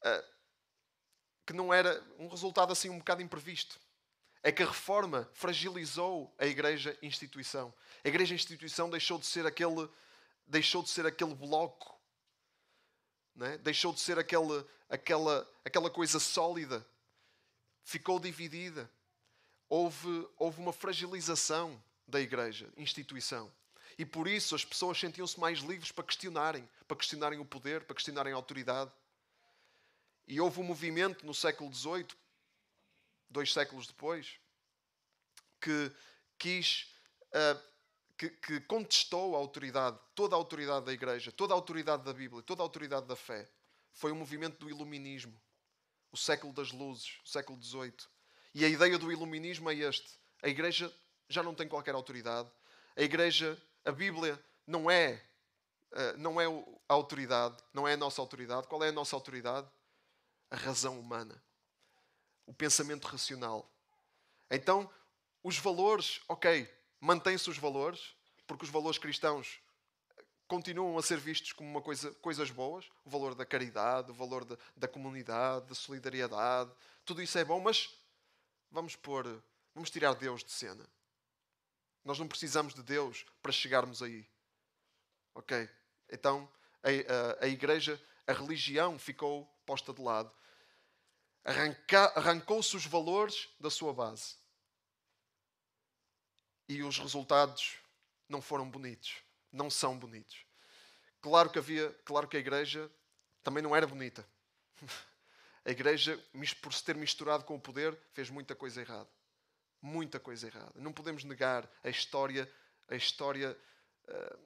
uh, 0.03 0.38
que 1.49 1.53
não 1.53 1.73
era 1.73 1.99
um 2.19 2.27
resultado 2.27 2.71
assim 2.71 2.91
um 2.91 2.99
bocado 2.99 3.23
imprevisto. 3.23 3.79
É 4.43 4.51
que 4.51 4.61
a 4.61 4.67
reforma 4.67 5.27
fragilizou 5.33 6.31
a 6.37 6.45
igreja 6.45 6.95
instituição. 7.01 7.73
A 8.03 8.07
igreja 8.07 8.35
instituição 8.35 8.87
deixou 8.87 9.17
de 9.17 9.25
ser 9.25 9.47
aquele, 9.47 9.89
deixou 10.45 10.83
de 10.83 10.91
ser 10.91 11.07
aquele 11.07 11.33
bloco, 11.33 11.99
né? 13.33 13.57
deixou 13.57 13.91
de 13.91 13.99
ser 13.99 14.19
aquele, 14.19 14.63
aquela, 14.87 15.49
aquela 15.65 15.89
coisa 15.89 16.19
sólida 16.19 16.85
ficou 17.83 18.19
dividida. 18.19 18.87
Houve, 19.67 20.29
houve 20.37 20.61
uma 20.61 20.71
fragilização 20.71 21.83
da 22.07 22.21
igreja, 22.21 22.71
instituição. 22.77 23.51
E 23.97 24.05
por 24.05 24.27
isso 24.27 24.53
as 24.53 24.63
pessoas 24.63 24.99
sentiam-se 24.99 25.39
mais 25.39 25.61
livres 25.61 25.91
para 25.91 26.03
questionarem, 26.03 26.69
para 26.87 26.95
questionarem 26.95 27.39
o 27.39 27.45
poder, 27.45 27.85
para 27.85 27.95
questionarem 27.95 28.33
a 28.33 28.35
autoridade. 28.35 28.91
E 30.29 30.39
houve 30.39 30.61
um 30.61 30.63
movimento 30.63 31.25
no 31.25 31.33
século 31.33 31.73
XVIII, 31.73 32.07
dois 33.29 33.51
séculos 33.51 33.87
depois, 33.87 34.39
que 35.59 35.91
quis, 36.37 36.93
uh, 37.33 37.59
que, 38.15 38.29
que 38.29 38.61
contestou 38.61 39.35
a 39.35 39.39
autoridade, 39.39 39.99
toda 40.15 40.35
a 40.35 40.37
autoridade 40.37 40.85
da 40.85 40.93
igreja, 40.93 41.31
toda 41.31 41.53
a 41.53 41.57
autoridade 41.57 42.03
da 42.03 42.13
Bíblia, 42.13 42.43
toda 42.43 42.61
a 42.61 42.63
autoridade 42.63 43.07
da 43.07 43.15
fé. 43.15 43.49
Foi 43.91 44.11
o 44.11 44.15
movimento 44.15 44.59
do 44.59 44.69
iluminismo 44.69 45.37
o 46.11 46.17
século 46.17 46.53
das 46.53 46.71
luzes, 46.71 47.19
o 47.25 47.29
século 47.29 47.61
XVIII. 47.61 47.93
E 48.53 48.65
a 48.65 48.67
ideia 48.67 48.97
do 48.97 49.11
iluminismo 49.11 49.69
é 49.69 49.75
este: 49.75 50.19
a 50.41 50.47
Igreja 50.47 50.93
já 51.27 51.43
não 51.43 51.53
tem 51.53 51.67
qualquer 51.67 51.95
autoridade, 51.95 52.49
a 52.95 53.01
Igreja, 53.01 53.61
a 53.85 53.91
Bíblia 53.91 54.39
não 54.65 54.89
é, 54.89 55.21
eh, 55.91 56.13
não 56.17 56.39
é 56.39 56.45
a 56.45 56.93
autoridade, 56.93 57.57
não 57.73 57.87
é 57.87 57.93
a 57.93 57.97
nossa 57.97 58.21
autoridade. 58.21 58.67
Qual 58.67 58.83
é 58.83 58.89
a 58.89 58.91
nossa 58.91 59.15
autoridade? 59.15 59.67
A 60.51 60.55
razão 60.55 60.99
humana, 60.99 61.41
o 62.45 62.53
pensamento 62.53 63.05
racional. 63.05 63.69
Então, 64.49 64.89
os 65.43 65.57
valores, 65.57 66.21
ok, 66.27 66.67
mantém-se 66.99 67.49
os 67.49 67.57
valores, 67.57 68.15
porque 68.47 68.65
os 68.65 68.71
valores 68.71 68.97
cristãos 68.97 69.61
continuam 70.47 70.97
a 70.97 71.03
ser 71.03 71.19
vistos 71.19 71.53
como 71.53 71.69
uma 71.69 71.81
coisa, 71.81 72.11
coisas 72.15 72.49
boas, 72.49 72.89
o 73.05 73.09
valor 73.09 73.35
da 73.35 73.45
caridade, 73.45 74.09
o 74.09 74.15
valor 74.15 74.43
da, 74.43 74.57
da 74.75 74.87
comunidade, 74.87 75.67
da 75.67 75.75
solidariedade, 75.75 76.71
tudo 77.05 77.21
isso 77.21 77.37
é 77.37 77.45
bom, 77.45 77.59
mas 77.59 77.95
vamos 78.71 78.95
pôr, 78.95 79.41
vamos 79.75 79.91
tirar 79.91 80.15
Deus 80.15 80.43
de 80.43 80.51
cena. 80.51 80.89
Nós 82.03 82.17
não 82.17 82.27
precisamos 82.27 82.73
de 82.73 82.81
Deus 82.81 83.25
para 83.43 83.51
chegarmos 83.51 84.01
aí. 84.01 84.25
Ok? 85.35 85.69
Então 86.09 86.49
a, 86.81 86.89
a, 86.89 87.45
a 87.45 87.47
igreja, 87.47 88.01
a 88.29 88.33
religião 88.33 88.99
ficou 88.99 89.45
posta 89.65 89.91
de 89.91 89.99
lado. 89.99 90.31
Arrancou-se 92.15 92.75
os 92.75 92.85
valores 92.85 93.49
da 93.59 93.71
sua 93.71 93.91
base. 93.91 94.35
E 96.67 96.83
os 96.83 96.99
resultados 96.99 97.77
não 98.27 98.39
foram 98.39 98.69
bonitos. 98.69 99.15
Não 99.51 99.67
são 99.67 99.97
bonitos. 99.97 100.45
Claro 101.19 101.49
que 101.49 101.57
havia, 101.57 101.89
claro 102.05 102.27
que 102.27 102.37
a 102.37 102.39
igreja 102.39 102.89
também 103.41 103.63
não 103.63 103.75
era 103.75 103.87
bonita. 103.87 104.27
A 105.65 105.71
igreja, 105.71 106.17
por 106.61 106.73
se 106.73 106.83
ter 106.83 106.95
misturado 106.95 107.43
com 107.43 107.53
o 107.55 107.59
poder, 107.59 107.95
fez 108.13 108.29
muita 108.29 108.55
coisa 108.55 108.79
errada. 108.81 109.09
Muita 109.81 110.19
coisa 110.19 110.47
errada. 110.47 110.71
Não 110.75 110.91
podemos 110.91 111.23
negar 111.25 111.69
a 111.83 111.89
história, 111.89 112.51
a 112.87 112.95
história, 112.95 113.55
eh, 114.07 114.39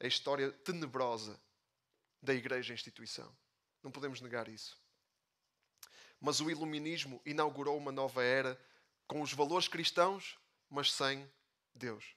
a 0.00 0.06
história 0.06 0.50
tenebrosa 0.50 1.40
da 2.26 2.34
igreja 2.34 2.74
instituição. 2.74 3.34
Não 3.82 3.90
podemos 3.90 4.20
negar 4.20 4.48
isso. 4.48 4.78
Mas 6.20 6.40
o 6.40 6.50
iluminismo 6.50 7.22
inaugurou 7.24 7.78
uma 7.78 7.92
nova 7.92 8.22
era 8.22 8.60
com 9.06 9.22
os 9.22 9.32
valores 9.32 9.68
cristãos, 9.68 10.36
mas 10.68 10.92
sem 10.92 11.30
Deus. 11.72 12.16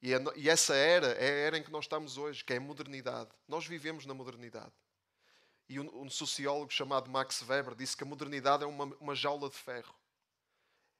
E, 0.00 0.14
é, 0.14 0.18
e 0.36 0.48
essa 0.48 0.74
era 0.74 1.08
é 1.08 1.28
a 1.28 1.46
era 1.46 1.58
em 1.58 1.62
que 1.64 1.72
nós 1.72 1.84
estamos 1.84 2.16
hoje, 2.16 2.44
que 2.44 2.52
é 2.52 2.58
a 2.58 2.60
modernidade. 2.60 3.30
Nós 3.48 3.66
vivemos 3.66 4.06
na 4.06 4.14
modernidade. 4.14 4.72
E 5.68 5.80
um, 5.80 6.02
um 6.02 6.08
sociólogo 6.08 6.72
chamado 6.72 7.10
Max 7.10 7.42
Weber 7.42 7.74
disse 7.74 7.96
que 7.96 8.04
a 8.04 8.06
modernidade 8.06 8.62
é 8.62 8.66
uma, 8.66 8.84
uma 9.00 9.14
jaula 9.16 9.50
de 9.50 9.56
ferro. 9.56 9.94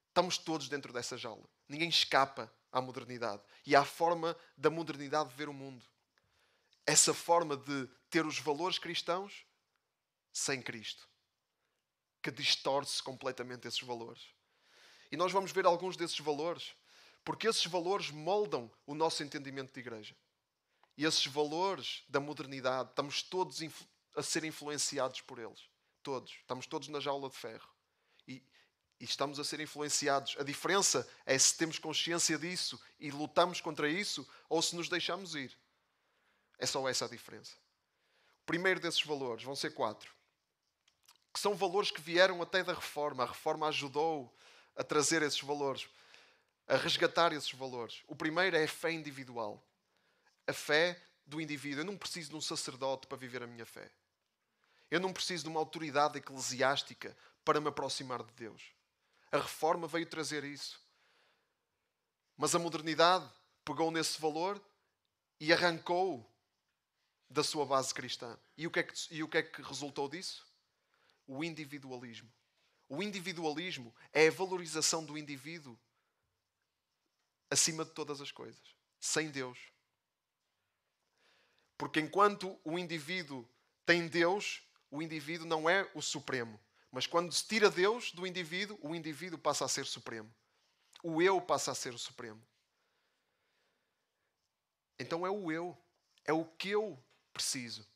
Estamos 0.08 0.36
todos 0.36 0.68
dentro 0.68 0.92
dessa 0.92 1.16
jaula. 1.16 1.48
Ninguém 1.68 1.88
escapa 1.88 2.52
à 2.72 2.80
modernidade. 2.80 3.42
E 3.64 3.76
à 3.76 3.84
forma 3.84 4.36
da 4.56 4.70
modernidade 4.70 5.30
de 5.30 5.36
ver 5.36 5.48
o 5.48 5.54
mundo. 5.54 5.84
Essa 6.86 7.14
forma 7.14 7.56
de 7.56 7.88
ter 8.08 8.26
os 8.26 8.38
valores 8.38 8.78
cristãos 8.78 9.46
sem 10.32 10.60
Cristo. 10.60 11.08
Que 12.22 12.30
distorce 12.30 13.02
completamente 13.02 13.66
esses 13.66 13.80
valores. 13.80 14.22
E 15.10 15.16
nós 15.16 15.32
vamos 15.32 15.52
ver 15.52 15.66
alguns 15.66 15.96
desses 15.96 16.18
valores 16.18 16.74
porque 17.24 17.48
esses 17.48 17.66
valores 17.66 18.10
moldam 18.10 18.70
o 18.86 18.94
nosso 18.94 19.22
entendimento 19.22 19.72
de 19.72 19.80
igreja. 19.80 20.16
E 20.96 21.04
esses 21.04 21.26
valores 21.26 22.02
da 22.08 22.20
modernidade, 22.20 22.90
estamos 22.90 23.22
todos 23.22 23.60
a 24.16 24.22
ser 24.22 24.44
influenciados 24.44 25.20
por 25.20 25.38
eles. 25.38 25.68
Todos. 26.02 26.32
Estamos 26.32 26.66
todos 26.66 26.88
na 26.88 27.00
jaula 27.00 27.28
de 27.28 27.36
ferro. 27.36 27.68
E, 28.26 28.42
e 28.98 29.04
estamos 29.04 29.38
a 29.38 29.44
ser 29.44 29.60
influenciados. 29.60 30.36
A 30.38 30.42
diferença 30.42 31.08
é 31.24 31.38
se 31.38 31.56
temos 31.56 31.78
consciência 31.78 32.38
disso 32.38 32.80
e 32.98 33.10
lutamos 33.10 33.60
contra 33.60 33.88
isso 33.88 34.28
ou 34.48 34.60
se 34.60 34.74
nos 34.74 34.88
deixamos 34.88 35.34
ir. 35.34 35.56
É 36.60 36.66
só 36.66 36.88
essa 36.88 37.06
a 37.06 37.08
diferença. 37.08 37.56
O 38.42 38.46
primeiro 38.46 38.78
desses 38.78 39.02
valores 39.02 39.42
vão 39.42 39.56
ser 39.56 39.70
quatro. 39.70 40.14
Que 41.32 41.40
são 41.40 41.56
valores 41.56 41.90
que 41.90 42.00
vieram 42.00 42.40
até 42.42 42.62
da 42.62 42.74
reforma. 42.74 43.24
A 43.24 43.26
reforma 43.26 43.66
ajudou 43.66 44.32
a 44.76 44.84
trazer 44.84 45.22
esses 45.22 45.40
valores 45.40 45.88
a 46.70 46.76
resgatar 46.76 47.32
esses 47.32 47.50
valores. 47.50 48.00
O 48.06 48.14
primeiro 48.14 48.56
é 48.56 48.62
a 48.62 48.68
fé 48.68 48.92
individual. 48.92 49.60
A 50.46 50.52
fé 50.52 51.00
do 51.26 51.40
indivíduo. 51.40 51.80
Eu 51.80 51.84
não 51.84 51.96
preciso 51.96 52.30
de 52.30 52.36
um 52.36 52.40
sacerdote 52.40 53.08
para 53.08 53.18
viver 53.18 53.42
a 53.42 53.46
minha 53.46 53.66
fé. 53.66 53.90
Eu 54.88 55.00
não 55.00 55.12
preciso 55.12 55.44
de 55.44 55.50
uma 55.50 55.58
autoridade 55.58 56.18
eclesiástica 56.18 57.16
para 57.44 57.60
me 57.60 57.68
aproximar 57.68 58.22
de 58.22 58.32
Deus. 58.34 58.62
A 59.32 59.38
reforma 59.38 59.88
veio 59.88 60.06
trazer 60.06 60.44
isso. 60.44 60.80
Mas 62.36 62.54
a 62.54 62.58
modernidade 62.58 63.28
pegou 63.64 63.90
nesse 63.90 64.20
valor 64.20 64.62
e 65.40 65.52
arrancou 65.52 66.29
da 67.30 67.44
sua 67.44 67.64
base 67.64 67.94
cristã. 67.94 68.36
E 68.56 68.66
o 68.66 68.70
que 68.70 68.80
é 68.80 68.82
que, 68.82 69.14
e 69.14 69.22
o 69.22 69.28
que, 69.28 69.38
é 69.38 69.42
que 69.42 69.62
resultou 69.62 70.08
disso? 70.08 70.44
O 71.26 71.44
individualismo. 71.44 72.30
O 72.88 73.00
individualismo 73.00 73.94
é 74.12 74.26
a 74.26 74.32
valorização 74.32 75.04
do 75.04 75.16
indivíduo 75.16 75.78
acima 77.48 77.84
de 77.84 77.92
todas 77.92 78.20
as 78.20 78.32
coisas, 78.32 78.74
sem 78.98 79.30
Deus. 79.30 79.58
Porque 81.78 82.00
enquanto 82.00 82.60
o 82.64 82.76
indivíduo 82.76 83.48
tem 83.86 84.08
Deus, 84.08 84.62
o 84.90 85.00
indivíduo 85.00 85.46
não 85.46 85.70
é 85.70 85.88
o 85.94 86.02
supremo. 86.02 86.60
Mas 86.90 87.06
quando 87.06 87.32
se 87.32 87.46
tira 87.46 87.70
Deus 87.70 88.10
do 88.10 88.26
indivíduo, 88.26 88.76
o 88.82 88.92
indivíduo 88.94 89.38
passa 89.38 89.64
a 89.64 89.68
ser 89.68 89.86
supremo. 89.86 90.32
O 91.02 91.22
eu 91.22 91.40
passa 91.40 91.70
a 91.70 91.74
ser 91.74 91.94
o 91.94 91.98
supremo. 91.98 92.44
Então 94.98 95.24
é 95.24 95.30
o 95.30 95.50
eu. 95.50 95.78
É 96.24 96.32
o 96.32 96.44
que 96.44 96.70
eu 96.70 97.02
preciso. 97.40 97.86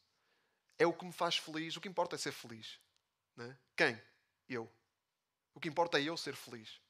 É 0.78 0.86
o 0.86 0.92
que 0.92 1.04
me 1.04 1.12
faz 1.12 1.36
feliz. 1.36 1.76
O 1.76 1.80
que 1.80 1.88
importa 1.88 2.16
é 2.16 2.18
ser 2.18 2.32
feliz. 2.32 2.80
É? 3.38 3.56
Quem? 3.76 4.02
Eu. 4.48 4.72
O 5.54 5.60
que 5.60 5.68
importa 5.68 6.00
é 6.00 6.04
eu 6.04 6.16
ser 6.16 6.34
feliz. 6.34 6.80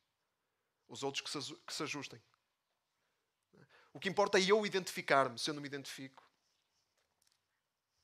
Os 0.87 1.03
outros 1.03 1.23
que 1.23 1.73
se 1.75 1.83
ajustem. 1.83 2.23
O 3.93 3.99
que 4.01 4.09
importa 4.09 4.39
é 4.39 4.45
eu 4.45 4.65
identificar-me. 4.65 5.39
Se 5.39 5.51
eu 5.51 5.55
não 5.55 5.61
me 5.61 5.69
identifico, 5.69 6.25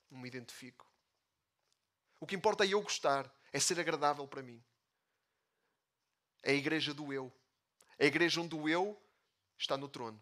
não 0.09 0.19
me 0.19 0.27
identifico. 0.27 0.85
O 2.19 2.27
que 2.27 2.35
importa 2.35 2.65
é 2.65 2.69
eu 2.69 2.81
gostar, 2.81 3.33
é 3.51 3.59
ser 3.59 3.79
agradável 3.79 4.27
para 4.27 4.43
mim. 4.43 4.63
É 6.43 6.51
a 6.51 6.55
igreja 6.55 6.93
do 6.93 7.11
eu. 7.11 7.31
É 7.97 8.05
a 8.05 8.07
igreja 8.07 8.41
onde 8.41 8.55
o 8.55 8.69
eu 8.69 9.01
está 9.57 9.77
no 9.77 9.87
trono. 9.87 10.21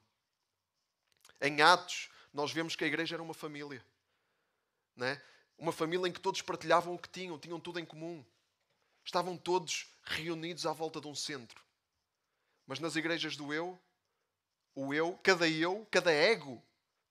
Em 1.41 1.61
Atos, 1.61 2.09
nós 2.33 2.51
vemos 2.51 2.75
que 2.75 2.83
a 2.83 2.87
igreja 2.87 3.15
era 3.15 3.23
uma 3.23 3.33
família. 3.33 3.85
Não 4.99 5.07
é? 5.07 5.21
Uma 5.57 5.71
família 5.71 6.07
em 6.07 6.11
que 6.11 6.19
todos 6.19 6.41
partilhavam 6.41 6.93
o 6.93 6.99
que 6.99 7.07
tinham, 7.07 7.39
tinham 7.39 7.59
tudo 7.59 7.79
em 7.79 7.85
comum. 7.85 8.23
Estavam 9.03 9.37
todos 9.37 9.87
reunidos 10.03 10.65
à 10.65 10.73
volta 10.73 10.99
de 10.99 11.07
um 11.07 11.15
centro. 11.15 11.63
Mas 12.67 12.79
nas 12.79 12.97
igrejas 12.97 13.37
do 13.37 13.53
eu, 13.53 13.79
o 14.75 14.93
eu, 14.93 15.17
cada 15.23 15.47
eu, 15.47 15.87
cada 15.89 16.11
ego, 16.11 16.61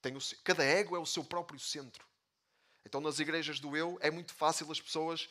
tem 0.03 0.15
o, 0.15 0.19
cada 0.45 0.63
ego 0.63 0.97
é 0.97 0.99
o 0.99 1.07
seu 1.07 1.25
próprio 1.25 1.59
centro. 1.59 2.07
Então 2.85 3.01
nas 3.01 3.19
igrejas 3.21 3.59
do 3.59 3.75
eu 3.75 3.99
é 4.03 4.11
muito 4.11 4.35
fácil 4.35 4.71
as 4.71 4.81
pessoas 4.81 5.25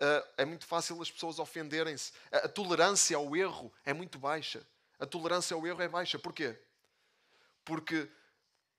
uh, 0.00 0.28
é 0.36 0.44
muito 0.44 0.64
fácil 0.64 1.02
as 1.02 1.10
pessoas 1.10 1.40
ofenderem-se. 1.40 2.12
A, 2.30 2.38
a, 2.38 2.48
tolerância 2.48 3.16
ao 3.16 3.34
erro 3.34 3.72
é 3.84 3.92
muito 3.92 4.16
baixa. 4.16 4.64
A 4.98 5.06
tolerância 5.06 5.54
ao 5.54 5.66
erro 5.66 5.82
é 5.82 5.88
baixa. 5.88 6.18
Porquê? 6.20 6.56
Porque 7.64 8.08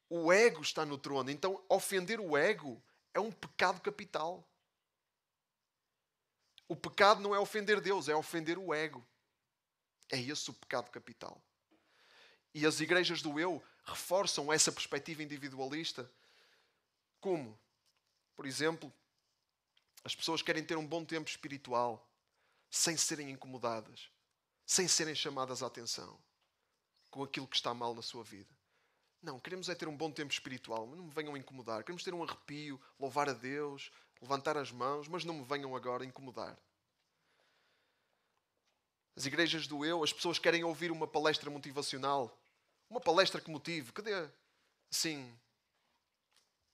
o 0.10 0.32
ego 0.32 0.62
está 0.62 0.86
no 0.86 0.98
trono. 0.98 1.30
Então 1.30 1.62
ofender 1.70 2.22
o 2.22 2.38
ego 2.38 2.82
é 3.18 3.20
um 3.20 3.32
pecado 3.32 3.82
capital. 3.82 4.48
O 6.68 6.76
pecado 6.76 7.20
não 7.20 7.34
é 7.34 7.40
ofender 7.40 7.82
Deus, 7.82 8.08
é 8.08 8.16
ofender 8.16 8.58
o 8.58 8.74
ego. 8.74 9.06
É 10.10 10.20
esse 10.20 10.50
o 10.50 10.54
pecado 10.54 10.92
capital. 10.92 11.42
E 12.54 12.66
as 12.66 12.80
igrejas 12.80 13.22
do 13.22 13.40
eu 13.40 13.64
reforçam 13.84 14.54
essa 14.54 14.72
perspectiva 14.72 15.24
individualista. 15.24 16.10
Como? 17.20 17.60
Por 18.36 18.46
exemplo, 18.46 18.94
as 20.04 20.16
pessoas 20.16 20.42
querem 20.42 20.64
ter 20.64 20.78
um 20.78 20.86
bom 20.86 21.04
tempo 21.04 21.30
espiritual 21.30 22.08
sem 22.70 22.96
serem 22.96 23.32
incomodadas, 23.32 24.12
sem 24.66 24.88
serem 24.88 25.16
chamadas 25.16 25.64
à 25.64 25.68
atenção 25.68 26.20
com 27.10 27.24
aquilo 27.24 27.48
que 27.48 27.56
está 27.56 27.74
mal 27.74 27.96
na 27.96 28.02
sua 28.02 28.24
vida. 28.24 28.57
Não, 29.22 29.40
queremos 29.40 29.68
é 29.70 29.76
ter 29.76 29.88
um 29.88 29.98
bom 29.98 30.12
tempo 30.12 30.32
espiritual, 30.32 30.88
não 30.88 31.06
me 31.06 31.12
venham 31.12 31.36
incomodar. 31.36 31.84
Queremos 31.84 32.04
ter 32.04 32.14
um 32.14 32.24
arrepio, 32.24 32.80
louvar 33.00 33.30
a 33.30 33.34
Deus, 33.34 33.92
levantar 34.22 34.58
as 34.58 34.72
mãos, 34.72 35.08
mas 35.08 35.26
não 35.26 35.34
me 35.34 35.44
venham 35.44 35.76
agora 35.76 36.06
incomodar. 36.06 36.58
As 39.16 39.26
igrejas 39.26 39.66
do 39.68 39.84
eu, 39.84 40.04
as 40.04 40.14
pessoas 40.14 40.38
querem 40.38 40.64
ouvir 40.64 40.92
uma 40.92 41.08
palestra 41.08 41.50
motivacional 41.50 42.38
uma 42.90 43.02
palestra 43.02 43.42
que 43.42 43.50
motive, 43.50 43.92
que 43.92 44.02
dê, 44.02 44.14
assim, 44.90 45.38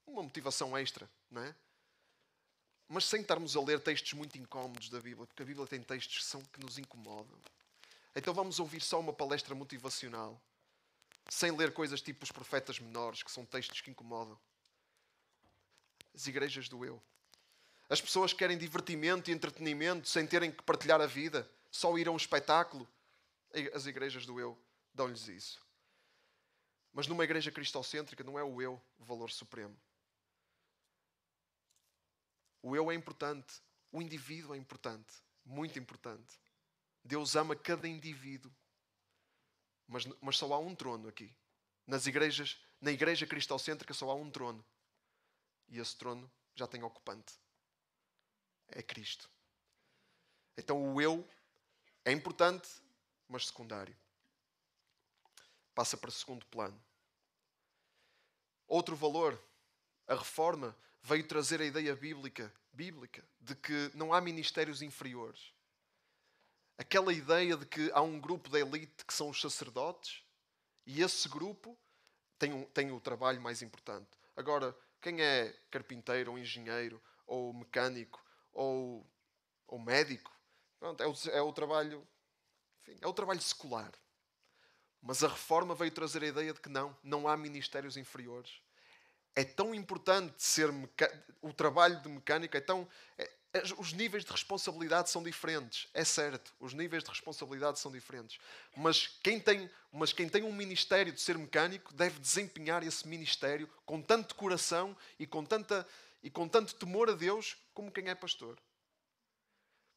uma 0.06 0.22
motivação 0.22 0.78
extra, 0.78 1.10
não 1.30 1.42
é? 1.42 1.56
Mas 2.88 3.06
sem 3.06 3.22
estarmos 3.22 3.56
a 3.56 3.62
ler 3.62 3.80
textos 3.80 4.14
muito 4.14 4.38
incómodos 4.38 4.90
da 4.90 5.00
Bíblia, 5.00 5.26
porque 5.26 5.42
a 5.42 5.46
Bíblia 5.46 5.66
tem 5.66 5.82
textos 5.82 6.18
que, 6.18 6.24
são, 6.24 6.42
que 6.42 6.60
nos 6.60 6.78
incomodam. 6.78 7.38
Então 8.16 8.34
vamos 8.34 8.60
ouvir 8.60 8.82
só 8.82 9.00
uma 9.00 9.14
palestra 9.14 9.56
motivacional, 9.56 10.40
sem 11.30 11.52
ler 11.52 11.74
coisas 11.74 12.02
tipo 12.02 12.24
os 12.24 12.32
profetas 12.32 12.80
menores, 12.80 13.24
que 13.24 13.32
são 13.32 13.46
textos 13.46 13.82
que 13.82 13.92
incomodam. 13.92 14.40
As 16.14 16.28
igrejas 16.28 16.70
do 16.70 16.86
eu. 16.86 17.02
As 17.90 18.02
pessoas 18.02 18.34
querem 18.34 18.58
divertimento 18.58 19.30
e 19.30 19.34
entretenimento 19.34 20.08
sem 20.08 20.26
terem 20.26 20.52
que 20.52 20.64
partilhar 20.64 21.02
a 21.02 21.06
vida, 21.06 21.50
só 21.70 21.98
ir 21.98 22.08
a 22.08 22.12
um 22.12 22.18
espetáculo 22.18 22.88
As 23.74 23.86
igrejas 23.86 24.26
do 24.26 24.40
eu 24.40 24.58
dão-lhes 24.94 25.28
isso. 25.28 25.64
Mas 26.92 27.08
numa 27.08 27.24
igreja 27.24 27.52
cristocêntrica 27.52 28.24
não 28.24 28.38
é 28.38 28.44
o 28.44 28.62
eu 28.62 28.82
o 29.00 29.04
valor 29.04 29.32
supremo. 29.32 29.76
O 32.62 32.76
eu 32.76 32.90
é 32.92 32.96
importante, 32.96 33.62
o 33.92 34.02
indivíduo 34.02 34.56
é 34.56 34.58
importante, 34.58 35.14
muito 35.44 35.78
importante. 35.78 36.40
Deus 37.04 37.36
ama 37.36 37.56
cada 37.56 37.88
indivíduo. 37.88 38.52
Mas, 39.88 40.06
mas 40.22 40.38
só 40.38 40.52
há 40.54 40.60
um 40.60 40.76
trono 40.76 41.08
aqui. 41.08 41.34
Nas 41.86 42.06
igrejas, 42.08 42.58
na 42.80 42.92
igreja 42.92 43.28
cristocêntrica 43.28 43.94
só 43.94 44.10
há 44.10 44.16
um 44.16 44.30
trono. 44.30 44.64
E 45.68 45.80
esse 45.80 45.96
trono 45.96 46.32
já 46.56 46.68
tem 46.68 46.84
ocupante. 46.84 47.34
É 48.68 48.82
Cristo. 48.82 49.30
Então 50.58 50.94
o 50.94 51.02
eu 51.02 51.28
é 52.06 52.12
importante, 52.12 52.70
mas 53.28 53.48
secundário. 53.48 53.96
Passa 55.74 55.98
para 55.98 56.12
segundo 56.12 56.46
plano. 56.46 56.80
Outro 58.68 58.96
valor, 58.96 59.42
a 60.08 60.16
reforma 60.16 60.76
veio 61.02 61.28
trazer 61.28 61.62
a 61.62 61.66
ideia 61.66 61.96
bíblica, 61.96 62.54
bíblica 62.72 63.24
de 63.40 63.56
que 63.56 63.92
não 63.94 64.14
há 64.14 64.22
ministérios 64.22 64.82
inferiores. 64.82 65.54
Aquela 66.78 67.14
ideia 67.14 67.56
de 67.56 67.66
que 67.66 67.92
há 67.94 68.02
um 68.02 68.20
grupo 68.20 68.50
da 68.50 68.60
elite 68.60 69.06
que 69.06 69.14
são 69.14 69.30
os 69.30 69.40
sacerdotes 69.40 70.24
e 70.86 71.02
esse 71.02 71.30
grupo 71.30 71.78
tem, 72.38 72.54
um, 72.54 72.64
tem 72.66 72.92
o 72.92 73.00
trabalho 73.00 73.42
mais 73.42 73.62
importante. 73.62 74.10
Agora, 74.36 74.76
quem 75.02 75.22
é 75.22 75.54
carpinteiro 75.70 76.32
ou 76.32 76.38
engenheiro 76.38 77.02
ou 77.28 77.54
mecânico 77.54 78.24
ou, 78.52 79.06
ou 79.68 79.80
médico, 79.80 80.32
pronto, 80.80 81.02
é, 81.02 81.08
o, 81.08 81.14
é 81.32 81.42
o 81.42 81.54
trabalho 81.54 82.08
enfim, 82.82 82.98
é 83.02 83.08
o 83.08 83.14
trabalho 83.14 83.42
secular. 83.42 83.92
Mas 85.02 85.24
a 85.24 85.28
reforma 85.28 85.76
veio 85.76 85.92
trazer 85.92 86.24
a 86.24 86.28
ideia 86.28 86.54
de 86.54 86.60
que 86.60 86.70
não, 86.70 86.98
não 87.04 87.28
há 87.28 87.38
ministérios 87.38 87.98
inferiores 87.98 88.62
é 89.36 89.44
tão 89.44 89.74
importante 89.74 90.36
ser 90.44 90.70
o 91.42 91.54
trabalho 91.54 92.00
de 92.02 92.10
mecânico, 92.10 92.56
é 92.56 92.62
tão, 92.62 92.88
é, 93.18 93.30
os 93.78 93.94
níveis 93.94 94.26
de 94.26 94.32
responsabilidade 94.32 95.12
são 95.12 95.22
diferentes, 95.22 95.88
é 95.94 96.04
certo, 96.04 96.52
os 96.60 96.74
níveis 96.74 97.04
de 97.04 97.10
responsabilidade 97.10 97.80
são 97.80 97.92
diferentes. 97.92 98.40
Mas 98.76 99.08
quem, 99.22 99.40
tem, 99.40 99.70
mas 99.92 100.12
quem 100.12 100.28
tem 100.28 100.44
um 100.44 100.52
ministério 100.52 101.14
de 101.14 101.22
ser 101.22 101.38
mecânico 101.38 101.94
deve 101.94 102.20
desempenhar 102.20 102.82
esse 102.84 103.08
ministério 103.08 103.70
com 103.86 104.02
tanto 104.02 104.34
coração 104.34 104.98
e 105.20 105.28
com, 105.28 105.46
tanta, 105.46 105.88
e 106.24 106.32
com 106.32 106.48
tanto 106.48 106.74
temor 106.74 107.10
a 107.10 107.14
Deus 107.14 107.56
como 107.76 107.92
quem 107.92 108.10
é 108.10 108.16
pastor. 108.16 108.58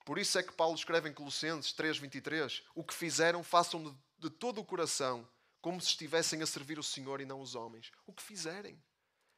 Por 0.04 0.18
isso 0.18 0.38
é 0.38 0.42
que 0.42 0.52
Paulo 0.52 0.76
escreve 0.76 1.08
em 1.08 1.12
Colossenses 1.14 1.72
3,23: 1.72 2.62
O 2.74 2.84
que 2.84 2.94
fizeram, 2.94 3.42
façam 3.42 3.96
de, 4.18 4.30
todo 4.30 4.60
o 4.60 4.64
coração, 4.64 5.26
como 5.62 5.80
se 5.80 5.88
estivessem 5.88 6.42
a 6.42 6.46
servir 6.46 6.78
o 6.78 6.82
Senhor 6.82 7.20
e 7.22 7.24
não 7.24 7.40
os 7.40 7.54
homens. 7.54 7.90
O 8.06 8.12
que 8.12 8.22
fizerem. 8.22 8.80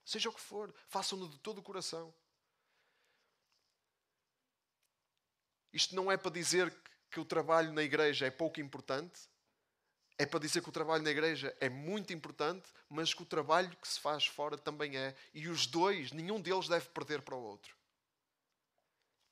Seja 0.04 0.28
o 0.28 0.32
que 0.32 0.40
for, 0.40 0.74
façam-no 0.88 1.28
de 1.28 1.38
todo 1.38 1.58
o 1.58 1.62
coração. 1.62 2.12
Isto 5.78 5.94
não 5.94 6.10
é 6.10 6.16
para 6.16 6.32
dizer 6.32 6.74
que 7.08 7.20
o 7.20 7.24
trabalho 7.24 7.72
na 7.72 7.84
igreja 7.84 8.26
é 8.26 8.32
pouco 8.32 8.60
importante, 8.60 9.20
é 10.18 10.26
para 10.26 10.40
dizer 10.40 10.60
que 10.60 10.68
o 10.68 10.72
trabalho 10.72 11.04
na 11.04 11.10
igreja 11.10 11.56
é 11.60 11.68
muito 11.68 12.12
importante, 12.12 12.68
mas 12.88 13.14
que 13.14 13.22
o 13.22 13.24
trabalho 13.24 13.70
que 13.76 13.86
se 13.86 14.00
faz 14.00 14.26
fora 14.26 14.58
também 14.58 14.96
é. 14.96 15.14
E 15.32 15.46
os 15.46 15.68
dois, 15.68 16.10
nenhum 16.10 16.40
deles 16.40 16.66
deve 16.66 16.88
perder 16.88 17.22
para 17.22 17.36
o 17.36 17.40
outro. 17.40 17.76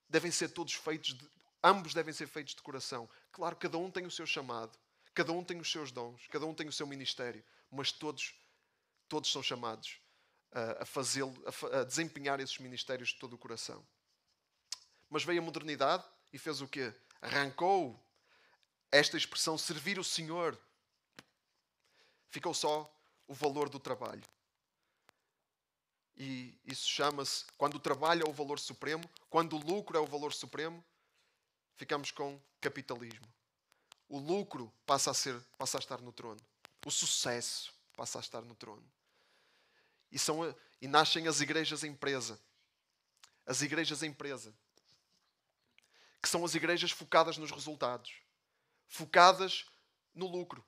Devem 0.08 0.30
ser 0.30 0.50
todos 0.50 0.72
feitos, 0.74 1.14
de, 1.14 1.28
ambos 1.64 1.92
devem 1.92 2.14
ser 2.14 2.28
feitos 2.28 2.54
de 2.54 2.62
coração. 2.62 3.10
Claro, 3.32 3.56
cada 3.56 3.76
um 3.76 3.90
tem 3.90 4.06
o 4.06 4.10
seu 4.10 4.24
chamado, 4.24 4.78
cada 5.12 5.32
um 5.32 5.42
tem 5.42 5.58
os 5.58 5.68
seus 5.68 5.90
dons, 5.90 6.28
cada 6.28 6.46
um 6.46 6.54
tem 6.54 6.68
o 6.68 6.72
seu 6.72 6.86
ministério, 6.86 7.44
mas 7.72 7.90
todos, 7.90 8.38
todos 9.08 9.32
são 9.32 9.42
chamados 9.42 9.98
a, 10.52 10.84
fazê-lo, 10.84 11.34
a, 11.44 11.80
a 11.80 11.84
desempenhar 11.84 12.38
esses 12.38 12.58
ministérios 12.58 13.08
de 13.08 13.16
todo 13.18 13.32
o 13.32 13.38
coração. 13.38 13.84
Mas 15.10 15.24
veio 15.24 15.42
a 15.42 15.44
modernidade 15.44 16.04
e 16.32 16.38
fez 16.38 16.60
o 16.60 16.68
quê? 16.68 16.94
Arrancou 17.20 18.00
esta 18.90 19.16
expressão 19.16 19.58
servir 19.58 19.98
o 19.98 20.04
Senhor. 20.04 20.58
Ficou 22.28 22.54
só 22.54 22.92
o 23.26 23.34
valor 23.34 23.68
do 23.68 23.78
trabalho. 23.78 24.22
E 26.16 26.58
isso 26.64 26.88
chama-se, 26.88 27.44
quando 27.58 27.74
o 27.74 27.80
trabalho 27.80 28.24
é 28.26 28.28
o 28.28 28.32
valor 28.32 28.58
supremo, 28.58 29.08
quando 29.28 29.54
o 29.56 29.62
lucro 29.62 29.98
é 29.98 30.00
o 30.00 30.06
valor 30.06 30.32
supremo, 30.32 30.82
ficamos 31.74 32.10
com 32.10 32.40
capitalismo. 32.60 33.26
O 34.08 34.18
lucro 34.18 34.72
passa 34.86 35.10
a 35.10 35.14
ser, 35.14 35.38
passa 35.58 35.76
a 35.76 35.80
estar 35.80 36.00
no 36.00 36.12
trono. 36.12 36.40
O 36.84 36.90
sucesso 36.90 37.74
passa 37.94 38.18
a 38.18 38.20
estar 38.20 38.42
no 38.42 38.54
trono. 38.54 38.84
E, 40.10 40.18
são, 40.18 40.54
e 40.80 40.86
nascem 40.88 41.26
as 41.28 41.40
igrejas 41.40 41.84
empresa. 41.84 42.40
As 43.44 43.60
igrejas 43.60 44.02
empresa. 44.02 44.54
Que 46.26 46.30
são 46.30 46.44
as 46.44 46.56
igrejas 46.56 46.90
focadas 46.90 47.38
nos 47.38 47.52
resultados. 47.52 48.12
Focadas 48.88 49.64
no 50.12 50.26
lucro. 50.26 50.66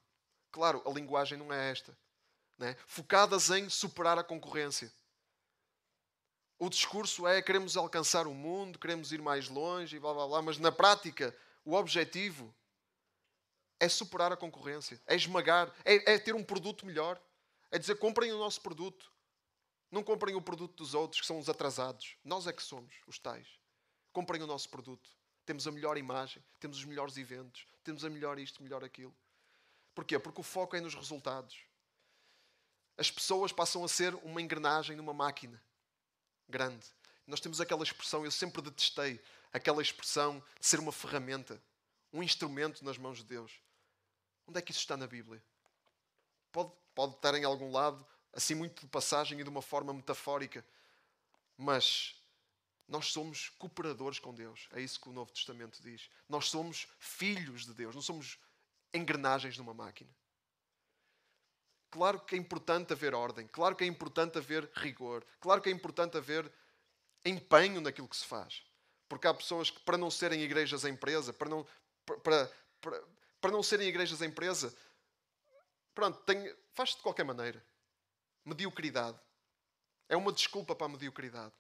Claro, 0.53 0.81
a 0.87 0.91
linguagem 0.93 1.37
não 1.37 1.53
é 1.53 1.73
esta. 1.73 1.99
Né? 2.57 2.77
Focadas 2.87 3.51
em 3.51 3.69
superar 3.69 4.17
a 4.17 4.23
concorrência. 4.23 4.93
O 6.61 6.71
discurso 6.71 7.27
é 7.27 7.43
queremos 7.43 7.77
alcançar 7.77 8.29
o 8.29 8.35
mundo, 8.35 8.79
queremos 8.79 9.11
ir 9.11 9.21
mais 9.21 9.49
longe 9.49 9.97
e 9.97 9.99
blá 9.99 10.15
blá 10.15 10.29
blá, 10.29 10.43
mas 10.43 10.59
na 10.59 10.71
prática 10.71 11.37
o 11.65 11.75
objetivo 11.75 12.55
é 13.81 13.89
superar 13.89 14.31
a 14.31 14.37
concorrência, 14.37 15.03
é 15.09 15.17
esmagar, 15.17 15.75
é, 15.85 16.15
é 16.15 16.19
ter 16.21 16.37
um 16.37 16.45
produto 16.45 16.87
melhor, 16.87 17.21
é 17.73 17.81
dizer 17.81 17.97
comprem 17.97 18.31
o 18.31 18.39
nosso 18.39 18.61
produto, 18.61 19.13
não 19.91 20.05
comprem 20.05 20.37
o 20.37 20.41
produto 20.41 20.77
dos 20.77 20.95
outros, 20.95 21.21
que 21.21 21.27
são 21.27 21.37
os 21.37 21.49
atrasados. 21.49 22.17
Nós 22.23 22.47
é 22.47 22.53
que 22.53 22.63
somos 22.63 22.95
os 23.09 23.19
tais. 23.19 23.49
Comprem 24.13 24.41
o 24.41 24.47
nosso 24.47 24.69
produto. 24.69 25.19
Temos 25.49 25.67
a 25.67 25.73
melhor 25.73 25.97
imagem, 25.97 26.45
temos 26.61 26.77
os 26.77 26.85
melhores 26.85 27.17
eventos, 27.17 27.67
temos 27.83 28.05
a 28.05 28.11
melhor 28.11 28.39
isto, 28.39 28.63
melhor 28.63 28.85
aquilo. 28.85 29.17
Porquê? 29.95 30.19
Porque 30.19 30.43
o 30.43 30.45
foco 30.45 30.77
é 30.77 30.81
nos 30.83 30.95
resultados. 30.95 31.57
As 32.99 33.11
pessoas 33.11 33.51
passam 33.51 33.83
a 33.83 33.89
ser 33.89 34.15
uma 34.17 34.43
engrenagem 34.43 34.95
numa 34.95 35.15
máquina 35.15 35.59
grande. 36.47 36.87
Nós 37.27 37.41
temos 37.41 37.63
aquela 37.63 37.83
expressão, 37.83 38.27
eu 38.27 38.31
sempre 38.31 38.61
detestei 38.61 39.19
aquela 39.51 39.81
expressão 39.81 40.45
de 40.61 40.67
ser 40.67 40.81
uma 40.81 40.93
ferramenta, 40.93 41.59
um 42.13 42.23
instrumento 42.23 42.85
nas 42.85 42.99
mãos 42.99 43.17
de 43.17 43.25
Deus. 43.25 43.51
Onde 44.47 44.59
é 44.59 44.61
que 44.61 44.71
isso 44.71 44.81
está 44.81 44.99
na 44.99 45.07
Bíblia? 45.07 45.43
Pode, 46.53 46.73
pode 46.95 47.15
estar 47.15 47.35
em 47.35 47.45
algum 47.45 47.73
lado, 47.73 48.07
assim 48.35 48.55
muito 48.55 48.83
de 48.83 48.87
passagem 48.89 49.41
e 49.41 49.43
de 49.43 49.49
uma 49.49 49.63
forma 49.63 49.95
metafórica. 49.95 50.63
Mas 51.57 52.18
nós 52.89 53.13
somos 53.13 53.51
cooperadores 53.51 54.19
com 54.19 54.35
Deus. 54.35 54.67
É 54.73 54.81
isso 54.81 54.99
que 54.99 55.09
o 55.11 55.13
Novo 55.13 55.31
Testamento 55.31 55.81
diz. 55.83 56.09
Nós 56.29 56.49
somos 56.49 56.89
filhos 56.99 57.67
de 57.67 57.75
Deus, 57.75 57.95
não 57.95 58.03
somos 58.03 58.39
engrenagens 58.95 59.59
numa 59.59 59.75
máquina. 59.75 60.11
Claro 61.91 62.21
que 62.21 62.35
é 62.35 62.39
importante 62.39 62.93
haver 62.93 63.15
ordem, 63.15 63.47
claro 63.47 63.77
que 63.77 63.85
é 63.85 63.87
importante 63.87 64.39
haver 64.39 64.71
rigor, 64.75 65.25
claro 65.41 65.61
que 65.61 65.69
é 65.69 65.73
importante 65.73 66.17
haver 66.17 66.51
empenho 67.25 67.81
naquilo 67.81 68.09
que 68.09 68.17
se 68.17 68.27
faz. 68.27 68.63
Porque 69.09 69.27
há 69.27 69.33
pessoas 69.33 69.71
que, 69.71 69.81
para 69.81 69.97
não 69.97 70.11
serem 70.11 70.43
igrejas 70.43 70.85
empresa, 70.85 71.33
para 71.33 71.49
não, 71.49 71.67
para, 72.05 72.51
para, 72.81 73.05
para 73.41 73.51
não 73.51 73.63
serem 73.63 73.89
igrejas 73.89 74.21
empresa, 74.21 74.75
pronto, 75.95 76.23
faz-se 76.75 76.97
de 76.97 77.03
qualquer 77.03 77.25
maneira. 77.25 77.65
Mediocridade. 78.45 79.19
É 80.09 80.17
uma 80.17 80.33
desculpa 80.33 80.75
para 80.75 80.87
a 80.87 80.91
mediocridade. 80.91 81.55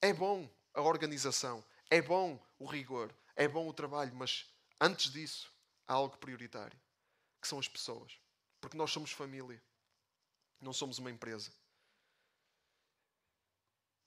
É 0.00 0.12
bom 0.12 0.48
a 0.74 0.80
organização, 0.80 1.64
é 1.90 2.00
bom 2.00 2.40
o 2.58 2.66
rigor, 2.66 3.14
é 3.34 3.48
bom 3.48 3.68
o 3.68 3.72
trabalho, 3.72 4.14
mas 4.14 4.46
antes 4.80 5.10
disso 5.12 5.52
há 5.86 5.94
algo 5.94 6.16
prioritário, 6.18 6.78
que 7.40 7.48
são 7.48 7.58
as 7.58 7.68
pessoas. 7.68 8.12
Porque 8.60 8.76
nós 8.76 8.90
somos 8.90 9.12
família, 9.12 9.60
não 10.60 10.72
somos 10.72 10.98
uma 10.98 11.10
empresa. 11.10 11.50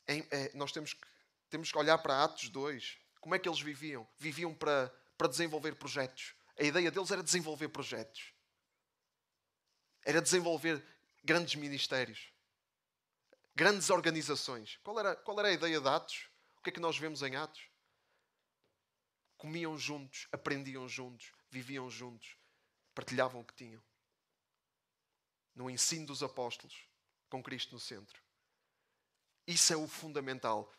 É, 0.08 0.18
é, 0.32 0.52
nós 0.54 0.72
temos 0.72 0.94
que, 0.94 1.08
temos 1.50 1.72
que 1.72 1.78
olhar 1.78 1.98
para 1.98 2.24
Atos 2.24 2.50
2. 2.50 2.98
Como 3.20 3.36
é 3.36 3.40
que 3.40 3.48
eles 3.48 3.62
viviam? 3.62 4.08
Viviam 4.18 4.54
para, 4.54 4.94
para 5.18 5.28
desenvolver 5.28 5.76
projetos. 5.76 6.34
A 6.58 6.64
ideia 6.64 6.92
deles 6.92 7.12
era 7.12 7.24
desenvolver 7.24 7.70
projetos. 7.70 8.34
Era 10.04 10.22
desenvolver 10.22 10.84
grandes 11.24 11.56
ministérios, 11.56 12.31
grandes 13.56 13.90
organizações. 13.90 14.80
Qual 14.84 15.00
era, 15.00 15.16
qual 15.16 15.40
era 15.40 15.50
a 15.50 15.54
ideia 15.54 15.80
de 15.80 15.88
Atos? 15.88 16.30
O 16.58 16.62
que 16.62 16.70
é 16.70 16.74
que 16.74 16.80
nós 16.80 16.98
vemos 16.98 17.22
em 17.22 17.36
Atos? 17.36 17.70
Comiam 19.38 19.78
juntos, 19.78 20.28
aprendiam 20.32 20.88
juntos, 20.88 21.34
viviam 21.50 21.90
juntos, 21.90 22.38
partilhavam 22.94 23.42
o 23.42 23.46
que 23.46 23.56
tinham. 23.56 23.82
No 25.56 25.70
ensino 25.70 26.06
dos 26.06 26.22
apóstolos, 26.24 26.76
com 27.30 27.42
Cristo 27.42 27.74
no 27.74 27.80
centro. 27.80 28.22
Isso 29.48 29.74
é 29.74 29.76
o 29.76 29.88
fundamental. 29.88 30.72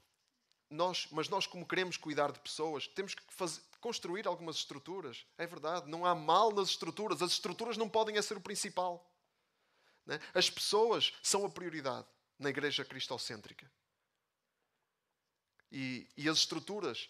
nós, 0.71 1.07
mas 1.11 1.29
nós, 1.29 1.47
como 1.47 1.67
queremos 1.67 1.97
cuidar 1.97 2.33
de 2.33 2.41
pessoas, 2.41 2.87
temos 2.87 3.15
que 3.15 3.23
fazer, 3.35 3.61
construir 3.81 4.27
algumas 4.27 4.57
estruturas. 4.57 5.27
É 5.37 5.47
verdade, 5.47 5.91
não 5.91 6.07
há 6.07 6.15
mal 6.15 6.53
nas 6.53 6.69
estruturas. 6.69 7.21
As 7.21 7.33
estruturas 7.33 7.77
não 7.77 7.89
podem 7.89 8.21
ser 8.23 8.37
o 8.37 8.41
principal. 8.41 9.13
Né? 10.07 10.19
As 10.33 10.49
pessoas 10.49 11.13
são 11.23 11.45
a 11.45 11.51
prioridade 11.51 12.07
na 12.43 12.51
igreja 12.51 12.85
cristocêntrica. 12.85 13.71
E, 15.71 16.07
e 16.17 16.29
as 16.29 16.39
estruturas 16.39 17.09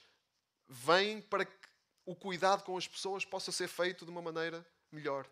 vêm 0.68 1.21
para 1.21 1.45
que 1.45 1.68
o 2.05 2.14
cuidado 2.14 2.62
com 2.62 2.77
as 2.77 2.87
pessoas 2.87 3.25
possa 3.25 3.51
ser 3.51 3.66
feito 3.66 4.05
de 4.05 4.11
uma 4.11 4.23
maneira 4.23 4.64
melhor. 4.90 5.29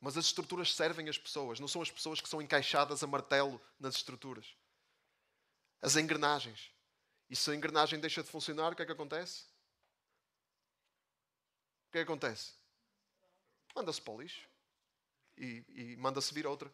Mas 0.00 0.16
as 0.16 0.26
estruturas 0.26 0.74
servem 0.74 1.08
as 1.08 1.18
pessoas, 1.18 1.58
não 1.58 1.68
são 1.68 1.82
as 1.82 1.90
pessoas 1.90 2.20
que 2.20 2.28
são 2.28 2.40
encaixadas 2.40 3.02
a 3.02 3.06
martelo 3.06 3.60
nas 3.78 3.96
estruturas. 3.96 4.56
As 5.82 5.96
engrenagens. 5.96 6.70
E 7.28 7.34
se 7.34 7.50
a 7.50 7.54
engrenagem 7.54 7.98
deixa 7.98 8.22
de 8.22 8.30
funcionar, 8.30 8.72
o 8.72 8.76
que 8.76 8.82
é 8.82 8.86
que 8.86 8.92
acontece? 8.92 9.44
O 11.88 11.92
que 11.92 11.98
é 11.98 12.04
que 12.04 12.10
acontece? 12.10 12.54
Manda-se 13.74 14.00
para 14.00 14.14
o 14.14 14.20
lixo 14.20 14.48
e, 15.36 15.64
e 15.68 15.96
manda-se 15.96 16.32
vir 16.32 16.46
outra. 16.46 16.72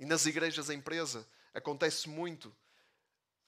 E 0.00 0.06
nas 0.06 0.24
igrejas, 0.24 0.70
a 0.70 0.74
empresa, 0.74 1.28
acontece 1.52 2.08
muito. 2.08 2.56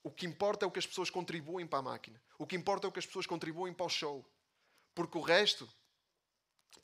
O 0.02 0.10
que 0.10 0.26
importa 0.26 0.66
é 0.66 0.68
o 0.68 0.70
que 0.70 0.78
as 0.78 0.86
pessoas 0.86 1.08
contribuem 1.08 1.66
para 1.66 1.78
a 1.78 1.82
máquina. 1.82 2.22
O 2.38 2.46
que 2.46 2.54
importa 2.54 2.86
é 2.86 2.88
o 2.88 2.92
que 2.92 2.98
as 2.98 3.06
pessoas 3.06 3.26
contribuem 3.26 3.72
para 3.72 3.86
o 3.86 3.88
show. 3.88 4.22
Porque 4.94 5.16
o 5.16 5.22
resto 5.22 5.66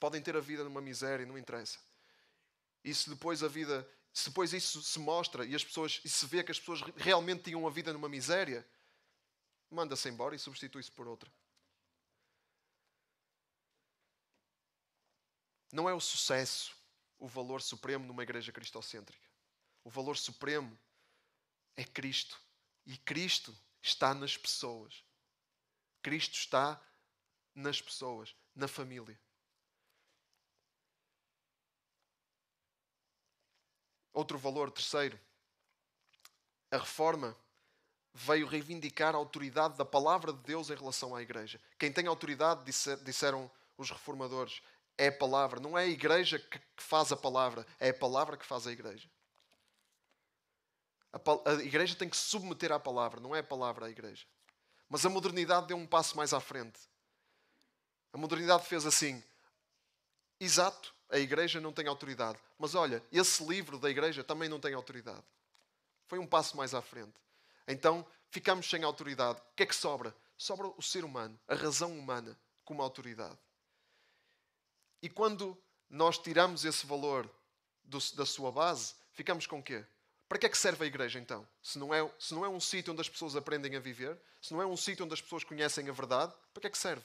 podem 0.01 0.23
ter 0.23 0.35
a 0.35 0.41
vida 0.41 0.65
numa 0.65 0.81
miséria, 0.81 1.27
não 1.27 1.37
interessa. 1.37 1.79
E 2.83 2.95
se 2.95 3.11
depois 3.11 3.43
a 3.43 3.49
vida, 3.49 3.87
se 4.11 4.31
depois 4.31 4.55
isso 4.55 4.83
se 4.83 4.99
mostra 4.99 5.45
e 5.45 5.55
as 5.55 5.63
pessoas 5.63 6.01
e 6.03 6.09
se 6.09 6.25
vê 6.25 6.43
que 6.43 6.51
as 6.51 6.59
pessoas 6.59 6.81
realmente 6.97 7.43
tinham 7.43 7.67
a 7.67 7.71
vida 7.71 7.93
numa 7.93 8.09
miséria, 8.09 8.67
manda-se 9.71 10.09
embora 10.09 10.35
e 10.35 10.39
substitui-se 10.39 10.91
por 10.91 11.07
outra. 11.07 11.31
Não 15.71 15.87
é 15.87 15.93
o 15.93 16.01
sucesso 16.01 16.75
o 17.19 17.27
valor 17.27 17.61
supremo 17.61 18.07
numa 18.07 18.23
igreja 18.23 18.53
cristocêntrica. 18.53 19.28
O 19.89 19.91
valor 19.91 20.19
supremo 20.19 20.79
é 21.75 21.83
Cristo. 21.83 22.39
E 22.85 22.99
Cristo 22.99 23.57
está 23.81 24.13
nas 24.13 24.37
pessoas. 24.37 25.03
Cristo 26.03 26.35
está 26.35 26.79
nas 27.55 27.81
pessoas, 27.81 28.37
na 28.55 28.69
família. 28.69 29.19
Outro 34.13 34.37
valor, 34.37 34.71
terceiro. 34.71 35.19
A 36.71 36.77
reforma 36.77 37.35
veio 38.13 38.47
reivindicar 38.47 39.15
a 39.15 39.19
autoridade 39.19 39.79
da 39.79 39.87
palavra 39.87 40.35
de 40.35 40.43
Deus 40.43 40.69
em 40.69 40.75
relação 40.75 41.17
à 41.17 41.23
igreja. 41.23 41.59
Quem 41.79 41.91
tem 41.91 42.07
autoridade, 42.07 42.63
disseram 43.03 43.51
os 43.79 43.91
reformadores, 43.91 44.61
é 44.99 45.09
a 45.09 45.17
palavra. 45.17 45.59
Não 45.59 45.79
é 45.79 45.85
a 45.85 45.89
igreja 45.89 46.39
que 46.39 46.61
faz 46.77 47.11
a 47.11 47.17
palavra, 47.17 47.67
é 47.81 47.89
a 47.89 47.95
palavra 47.95 48.37
que 48.37 48.45
faz 48.45 48.67
a 48.67 48.71
igreja. 48.71 49.11
A, 51.13 51.53
igreja 51.55 51.95
tem 51.95 52.09
que 52.09 52.17
se 52.17 52.25
submeter 52.25 52.71
à 52.71 52.79
palavra, 52.79 53.21
não 53.21 53.35
é 53.35 53.41
a 53.41 53.45
palavra 53.45 53.87
à 53.87 53.91
igreja. 53.91 54.27
Mas 54.89 55.05
a 55.05 55.11
modernidade 55.11 55.67
deu 55.67 55.77
um 55.77 55.87
passo 55.87 56.17
mais 56.17 56.33
à 56.33 56.41
frente. 56.41 56.79
A 58.13 58.19
modernidade 58.19 58.67
fez 58.67 58.87
assim: 58.87 59.23
exato, 60.39 60.95
a 61.09 61.19
igreja 61.19 61.61
não 61.61 61.73
tem 61.73 61.87
autoridade. 61.87 62.39
Mas 62.59 62.75
olha, 62.75 63.03
esse 63.11 63.45
livro 63.45 63.79
da 63.79 63.91
igreja 63.91 64.23
também 64.23 64.49
não 64.49 64.61
tem 64.61 64.75
autoridade. 64.75 65.25
Foi 66.07 66.19
um 66.19 66.27
passo 66.27 66.57
mais 66.57 66.75
à 66.75 66.83
frente. 66.83 67.15
Então 67.67 68.07
ficamos 68.31 68.69
sem 68.69 68.83
autoridade. 68.83 69.41
O 69.41 69.55
que 69.57 69.63
é 69.63 69.67
que 69.67 69.77
sobra? 69.77 70.15
Sobra 70.37 70.69
o 70.69 70.83
ser 70.83 71.05
humano, 71.05 71.39
a 71.49 71.55
razão 71.55 71.99
humana 71.99 72.39
como 72.65 72.83
autoridade. 72.83 73.39
E 75.03 75.09
quando 75.09 75.57
nós 75.89 76.19
tiramos 76.19 76.65
esse 76.65 76.87
valor 76.87 77.29
do, 77.85 77.99
da 78.15 78.27
sua 78.27 78.53
base, 78.53 78.95
ficamos 79.13 79.47
com 79.47 79.59
o 79.59 79.63
quê? 79.63 79.85
Para 80.29 80.39
que 80.39 80.47
é 80.47 80.49
que 80.49 80.59
serve 80.59 80.85
a 80.85 80.87
igreja 80.87 81.19
então? 81.19 81.49
Se 81.63 81.79
não, 81.79 81.93
é, 81.95 82.07
se 82.19 82.35
não 82.35 82.45
é 82.45 82.49
um 82.49 82.61
sítio 82.61 82.93
onde 82.93 83.01
as 83.01 83.09
pessoas 83.09 83.35
aprendem 83.35 83.75
a 83.77 83.81
viver, 83.81 84.21
se 84.43 84.53
não 84.53 84.61
é 84.61 84.67
um 84.67 84.77
sítio 84.77 85.05
onde 85.05 85.15
as 85.15 85.23
pessoas 85.23 85.43
conhecem 85.43 85.89
a 85.89 85.93
verdade, 85.93 86.35
para 86.53 86.61
que 86.61 86.67
é 86.67 86.71
que 86.71 86.77
serve? 86.77 87.05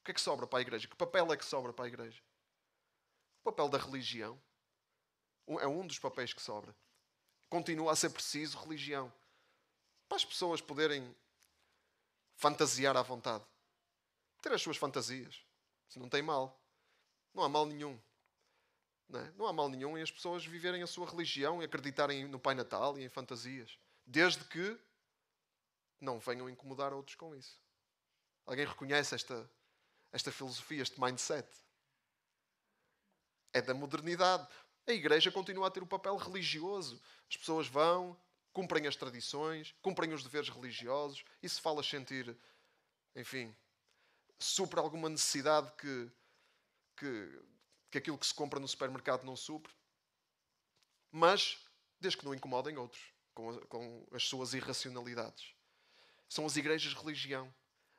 O 0.00 0.04
que 0.04 0.10
é 0.10 0.14
que 0.14 0.20
sobra 0.20 0.46
para 0.46 0.58
a 0.58 0.62
igreja? 0.62 0.88
Que 0.88 0.96
papel 0.96 1.32
é 1.32 1.36
que 1.36 1.44
sobra 1.44 1.72
para 1.72 1.84
a 1.84 1.88
igreja? 1.88 2.20
O 3.40 3.44
papel 3.44 3.68
da 3.68 3.78
religião. 3.78 4.40
É 5.60 5.66
um 5.68 5.86
dos 5.86 6.00
papéis 6.00 6.32
que 6.32 6.42
sobra. 6.42 6.74
Continua 7.48 7.92
a 7.92 7.96
ser 7.96 8.10
preciso 8.10 8.58
religião. 8.58 9.12
Para 10.08 10.16
as 10.16 10.24
pessoas 10.24 10.60
poderem 10.60 11.14
fantasiar 12.34 12.96
à 12.96 13.02
vontade. 13.02 13.44
Ter 14.42 14.52
as 14.52 14.60
suas 14.60 14.76
fantasias. 14.76 15.40
Se 15.88 16.00
não 16.00 16.08
tem 16.08 16.22
mal. 16.22 16.60
Não 17.32 17.44
há 17.44 17.48
mal 17.48 17.64
nenhum. 17.64 18.00
Não, 19.08 19.20
é? 19.20 19.32
não 19.36 19.46
há 19.46 19.52
mal 19.52 19.68
nenhum 19.68 19.96
em 19.96 20.02
as 20.02 20.10
pessoas 20.10 20.44
viverem 20.44 20.82
a 20.82 20.86
sua 20.86 21.08
religião 21.08 21.62
e 21.62 21.64
acreditarem 21.64 22.26
no 22.26 22.38
Pai 22.38 22.54
Natal 22.54 22.98
e 22.98 23.04
em 23.04 23.08
fantasias. 23.08 23.78
Desde 24.04 24.44
que 24.44 24.78
não 26.00 26.18
venham 26.18 26.48
incomodar 26.48 26.92
outros 26.92 27.16
com 27.16 27.34
isso. 27.34 27.60
Alguém 28.44 28.66
reconhece 28.66 29.14
esta, 29.14 29.50
esta 30.12 30.30
filosofia, 30.30 30.82
este 30.82 31.00
mindset? 31.00 31.48
É 33.52 33.62
da 33.62 33.74
modernidade. 33.74 34.46
A 34.86 34.92
igreja 34.92 35.32
continua 35.32 35.66
a 35.66 35.70
ter 35.70 35.82
o 35.82 35.86
papel 35.86 36.16
religioso. 36.16 37.00
As 37.28 37.36
pessoas 37.36 37.66
vão, 37.66 38.16
cumprem 38.52 38.86
as 38.86 38.94
tradições, 38.94 39.74
cumprem 39.82 40.12
os 40.12 40.22
deveres 40.22 40.48
religiosos. 40.48 41.24
E 41.42 41.48
se 41.48 41.60
fala 41.60 41.82
sentir, 41.82 42.36
enfim, 43.14 43.54
supra 44.38 44.80
alguma 44.80 45.08
necessidade 45.08 45.72
que, 45.72 46.10
que, 46.96 47.42
que 47.90 47.98
aquilo 47.98 48.18
que 48.18 48.26
se 48.26 48.34
compra 48.34 48.60
no 48.60 48.68
supermercado 48.68 49.24
não 49.24 49.36
supre. 49.36 49.72
Mas, 51.10 51.58
desde 52.00 52.18
que 52.18 52.24
não 52.24 52.34
incomodem 52.34 52.76
outros 52.76 53.02
com, 53.34 53.50
a, 53.50 53.66
com 53.66 54.06
as 54.12 54.24
suas 54.24 54.54
irracionalidades. 54.54 55.54
São 56.28 56.44
as 56.44 56.56
igrejas 56.56 56.92
de 56.92 56.98
religião. 56.98 57.52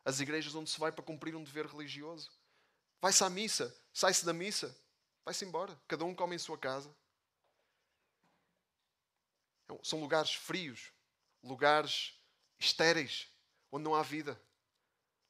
As 0.03 0.19
igrejas 0.19 0.55
onde 0.55 0.69
se 0.69 0.79
vai 0.79 0.91
para 0.91 1.03
cumprir 1.03 1.35
um 1.35 1.43
dever 1.43 1.65
religioso. 1.65 2.31
Vai-se 3.01 3.23
à 3.23 3.29
missa, 3.29 3.75
sai-se 3.93 4.25
da 4.25 4.33
missa, 4.33 4.75
vai-se 5.23 5.45
embora. 5.45 5.79
Cada 5.87 6.05
um 6.05 6.15
come 6.15 6.35
em 6.35 6.39
sua 6.39 6.57
casa. 6.57 6.95
São 9.83 9.99
lugares 9.99 10.33
frios, 10.33 10.91
lugares 11.43 12.17
estéreis, 12.57 13.27
onde 13.71 13.83
não 13.83 13.95
há 13.95 14.01
vida 14.01 14.41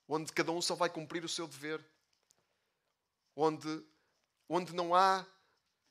onde 0.07 0.31
cada 0.31 0.51
um 0.51 0.61
só 0.61 0.73
vai 0.73 0.89
cumprir 0.89 1.23
o 1.25 1.29
seu 1.29 1.47
dever, 1.47 1.83
onde, 3.35 3.85
onde 4.49 4.73
não 4.73 4.95
há 4.95 5.25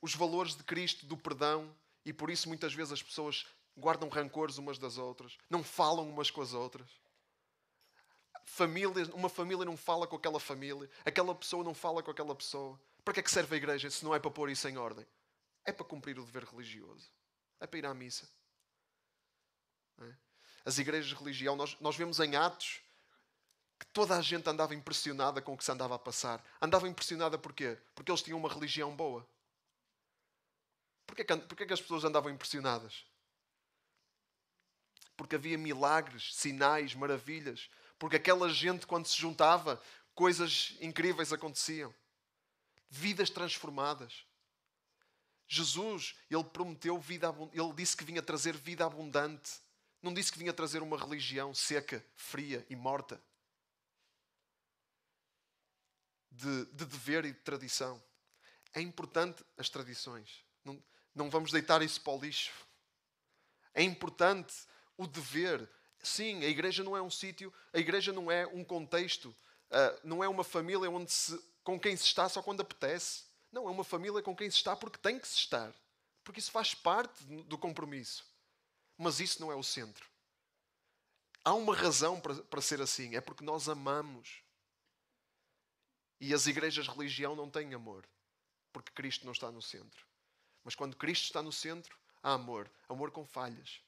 os 0.01 0.15
valores 0.15 0.55
de 0.55 0.63
Cristo, 0.63 1.05
do 1.05 1.17
perdão, 1.17 1.75
e 2.05 2.13
por 2.13 2.29
isso 2.29 2.47
muitas 2.47 2.73
vezes 2.73 2.93
as 2.93 3.03
pessoas 3.03 3.45
guardam 3.75 4.09
rancores 4.09 4.57
umas 4.57 4.79
das 4.79 4.97
outras, 4.97 5.37
não 5.49 5.63
falam 5.63 6.09
umas 6.09 6.31
com 6.31 6.41
as 6.41 6.53
outras. 6.53 6.89
Família, 8.45 9.05
uma 9.13 9.29
família 9.29 9.65
não 9.65 9.75
fala 9.75 10.07
com 10.07 10.15
aquela 10.15 10.39
família, 10.39 10.89
aquela 11.05 11.35
pessoa 11.35 11.63
não 11.63 11.73
fala 11.73 12.01
com 12.01 12.09
aquela 12.09 12.33
pessoa. 12.33 12.79
Para 13.03 13.13
que 13.13 13.19
é 13.19 13.23
que 13.23 13.31
serve 13.31 13.55
a 13.55 13.57
igreja 13.57 13.89
se 13.89 14.03
não 14.03 14.15
é 14.15 14.19
para 14.19 14.31
pôr 14.31 14.49
isso 14.49 14.67
em 14.67 14.77
ordem? 14.77 15.05
É 15.63 15.71
para 15.71 15.85
cumprir 15.85 16.17
o 16.17 16.25
dever 16.25 16.45
religioso. 16.45 17.11
É 17.59 17.67
para 17.67 17.79
ir 17.79 17.85
à 17.85 17.93
missa. 17.93 18.29
É? 20.01 20.13
As 20.65 20.77
igrejas 20.77 21.09
de 21.09 21.15
religião, 21.15 21.55
nós, 21.55 21.77
nós 21.79 21.95
vemos 21.95 22.19
em 22.19 22.35
Atos 22.35 22.81
que 23.79 23.85
toda 23.87 24.17
a 24.17 24.21
gente 24.21 24.49
andava 24.49 24.73
impressionada 24.73 25.41
com 25.41 25.53
o 25.53 25.57
que 25.57 25.63
se 25.63 25.71
andava 25.71 25.95
a 25.95 25.99
passar. 25.99 26.43
Andava 26.61 26.87
impressionada 26.87 27.37
porquê? 27.37 27.77
Porque 27.93 28.11
eles 28.11 28.21
tinham 28.21 28.39
uma 28.39 28.49
religião 28.49 28.95
boa. 28.95 29.27
Porquê 31.05 31.23
que, 31.23 31.37
porquê 31.37 31.65
que 31.65 31.73
as 31.73 31.81
pessoas 31.81 32.03
andavam 32.03 32.31
impressionadas? 32.31 33.05
Porque 35.15 35.35
havia 35.35 35.57
milagres, 35.57 36.35
sinais, 36.35 36.93
maravilhas. 36.93 37.69
Porque 37.97 38.17
aquela 38.17 38.49
gente, 38.49 38.85
quando 38.85 39.07
se 39.07 39.17
juntava, 39.17 39.81
coisas 40.13 40.75
incríveis 40.81 41.31
aconteciam. 41.31 41.93
Vidas 42.89 43.29
transformadas. 43.29 44.25
Jesus, 45.47 46.15
ele 46.29 46.43
prometeu 46.43 46.99
vida, 46.99 47.33
ele 47.53 47.73
disse 47.73 47.95
que 47.95 48.03
vinha 48.03 48.21
trazer 48.21 48.55
vida 48.55 48.85
abundante. 48.85 49.59
Não 50.01 50.13
disse 50.13 50.31
que 50.31 50.37
vinha 50.37 50.53
trazer 50.53 50.81
uma 50.81 50.97
religião 50.97 51.53
seca, 51.53 52.05
fria 52.15 52.65
e 52.69 52.75
morta. 52.75 53.21
De, 56.37 56.65
de 56.65 56.85
dever 56.85 57.25
e 57.25 57.31
de 57.31 57.39
tradição. 57.39 58.01
É 58.73 58.81
importante 58.81 59.43
as 59.57 59.69
tradições. 59.69 60.43
Não, 60.63 60.81
não 61.13 61.29
vamos 61.29 61.51
deitar 61.51 61.81
isso 61.81 61.99
para 62.01 62.13
o 62.13 62.19
lixo. 62.19 62.51
É 63.73 63.81
importante 63.81 64.53
o 64.95 65.07
dever. 65.07 65.67
Sim, 66.01 66.43
a 66.43 66.47
igreja 66.47 66.83
não 66.83 66.95
é 66.95 67.01
um 67.01 67.09
sítio, 67.09 67.53
a 67.73 67.79
igreja 67.79 68.13
não 68.13 68.31
é 68.31 68.45
um 68.45 68.63
contexto, 68.63 69.29
uh, 69.71 69.99
não 70.03 70.23
é 70.23 70.29
uma 70.29 70.43
família 70.43 70.89
onde 70.89 71.11
se, 71.11 71.37
com 71.63 71.79
quem 71.79 71.97
se 71.97 72.05
está 72.05 72.29
só 72.29 72.41
quando 72.41 72.61
apetece. 72.61 73.23
Não, 73.51 73.67
é 73.67 73.71
uma 73.71 73.83
família 73.83 74.21
com 74.21 74.35
quem 74.35 74.49
se 74.49 74.57
está 74.57 74.75
porque 74.75 74.97
tem 74.99 75.19
que 75.19 75.27
se 75.27 75.35
estar. 75.35 75.73
Porque 76.23 76.39
isso 76.39 76.51
faz 76.51 76.75
parte 76.75 77.23
do 77.23 77.57
compromisso. 77.57 78.25
Mas 78.97 79.19
isso 79.19 79.41
não 79.41 79.51
é 79.51 79.55
o 79.55 79.63
centro. 79.63 80.05
há 81.43 81.53
uma 81.53 81.75
razão 81.75 82.19
para, 82.19 82.35
para 82.35 82.61
ser 82.61 82.81
assim. 82.81 83.15
É 83.15 83.21
porque 83.21 83.43
nós 83.43 83.69
amamos. 83.69 84.43
E 86.19 86.33
as 86.33 86.47
igrejas 86.47 86.85
de 86.85 86.91
religião 86.91 87.35
não 87.35 87.49
têm 87.49 87.73
amor. 87.73 88.07
Porque 88.71 88.91
Cristo 88.91 89.25
não 89.25 89.31
está 89.31 89.51
no 89.51 89.61
centro. 89.61 90.05
Mas 90.63 90.75
quando 90.75 90.95
Cristo 90.95 91.25
está 91.25 91.41
no 91.41 91.51
centro, 91.51 91.97
há 92.21 92.33
amor. 92.33 92.69
Amor 92.89 93.11
com 93.11 93.25
falhas. 93.25 93.81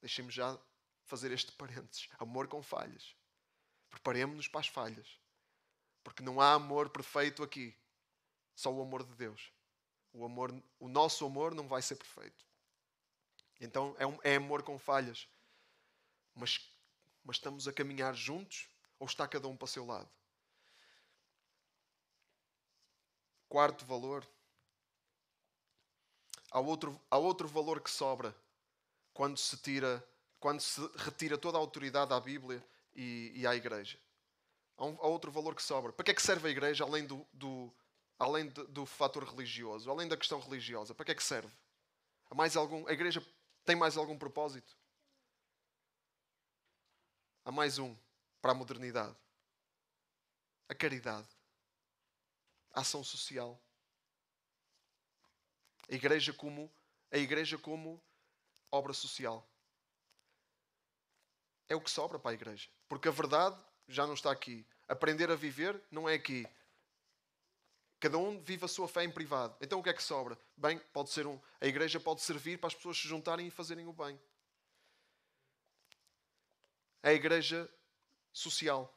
Deixem-me 0.00 0.30
já 0.30 0.58
fazer 1.04 1.32
este 1.32 1.52
parênteses. 1.58 2.08
Amor 2.18 2.48
com 2.48 2.62
falhas. 2.62 3.14
Preparemos-nos 3.90 4.48
para 4.48 4.60
as 4.60 4.68
falhas. 4.68 5.18
Porque 6.02 6.22
não 6.22 6.40
há 6.40 6.54
amor 6.54 6.90
perfeito 6.90 7.42
aqui. 7.42 7.76
Só 8.54 8.72
o 8.72 8.82
amor 8.82 9.04
de 9.04 9.14
Deus. 9.14 9.52
O, 10.12 10.24
amor, 10.24 10.54
o 10.78 10.88
nosso 10.88 11.24
amor 11.24 11.54
não 11.54 11.66
vai 11.66 11.80
ser 11.80 11.96
perfeito. 11.96 12.44
Então 13.60 13.94
é, 13.98 14.06
um, 14.06 14.18
é 14.22 14.36
amor 14.36 14.62
com 14.62 14.78
falhas. 14.78 15.28
Mas, 16.34 16.68
mas 17.24 17.36
estamos 17.36 17.68
a 17.68 17.72
caminhar 17.72 18.14
juntos 18.14 18.68
ou 18.98 19.06
está 19.06 19.26
cada 19.26 19.48
um 19.48 19.56
para 19.56 19.64
o 19.64 19.68
seu 19.68 19.86
lado? 19.86 20.08
Quarto 23.52 23.84
valor. 23.84 24.26
Há 26.50 26.58
outro, 26.58 26.98
há 27.10 27.18
outro 27.18 27.46
valor 27.46 27.82
que 27.82 27.90
sobra 27.90 28.34
quando 29.12 29.36
se 29.36 29.58
tira, 29.58 30.02
quando 30.40 30.62
se 30.62 30.80
retira 30.96 31.36
toda 31.36 31.58
a 31.58 31.60
autoridade 31.60 32.14
à 32.14 32.18
Bíblia 32.18 32.66
e, 32.96 33.30
e 33.34 33.46
à 33.46 33.54
Igreja. 33.54 33.98
Há, 34.74 34.86
um, 34.86 34.96
há, 35.02 35.06
outro 35.06 35.30
valor 35.30 35.54
que 35.54 35.62
sobra. 35.62 35.92
Para 35.92 36.02
que 36.02 36.12
é 36.12 36.14
que 36.14 36.22
serve 36.22 36.48
a 36.48 36.50
Igreja 36.50 36.82
além 36.82 37.04
do, 37.04 37.26
do 37.30 37.70
além 38.18 38.48
do, 38.48 38.86
fator 38.86 39.22
religioso, 39.22 39.90
além 39.90 40.08
da 40.08 40.16
questão 40.16 40.40
religiosa? 40.40 40.94
Para 40.94 41.04
que 41.04 41.12
é 41.12 41.14
que 41.14 41.22
serve? 41.22 41.52
Há 42.30 42.34
mais 42.34 42.56
algum, 42.56 42.88
a 42.88 42.92
Igreja 42.94 43.22
tem 43.66 43.76
mais 43.76 43.98
algum 43.98 44.16
propósito? 44.16 44.74
Há 47.44 47.52
mais 47.52 47.78
um 47.78 47.94
para 48.40 48.52
a 48.52 48.54
modernidade. 48.54 49.14
A 50.70 50.74
caridade. 50.74 51.28
Ação 52.72 53.04
social. 53.04 53.60
A 55.90 55.94
igreja 55.94 56.32
como 56.32 56.72
a 57.12 57.18
igreja 57.18 57.58
como 57.58 58.02
obra 58.70 58.94
social. 58.94 59.46
É 61.68 61.76
o 61.76 61.80
que 61.80 61.90
sobra 61.90 62.18
para 62.18 62.30
a 62.30 62.34
igreja. 62.34 62.70
Porque 62.88 63.06
a 63.06 63.12
verdade 63.12 63.62
já 63.86 64.06
não 64.06 64.14
está 64.14 64.32
aqui. 64.32 64.66
Aprender 64.88 65.30
a 65.30 65.36
viver 65.36 65.80
não 65.90 66.08
é 66.08 66.14
aqui. 66.14 66.46
Cada 68.00 68.18
um 68.18 68.40
vive 68.40 68.64
a 68.64 68.68
sua 68.68 68.88
fé 68.88 69.04
em 69.04 69.10
privado. 69.10 69.54
Então 69.60 69.78
o 69.78 69.82
que 69.82 69.90
é 69.90 69.92
que 69.92 70.02
sobra? 70.02 70.38
Bem, 70.56 70.78
pode 70.92 71.10
ser 71.10 71.26
um. 71.26 71.40
A 71.60 71.66
igreja 71.66 72.00
pode 72.00 72.22
servir 72.22 72.58
para 72.58 72.68
as 72.68 72.74
pessoas 72.74 72.96
se 72.96 73.06
juntarem 73.06 73.46
e 73.46 73.50
fazerem 73.50 73.86
o 73.86 73.92
bem. 73.92 74.18
É 77.02 77.10
a 77.10 77.14
igreja 77.14 77.70
social. 78.32 78.92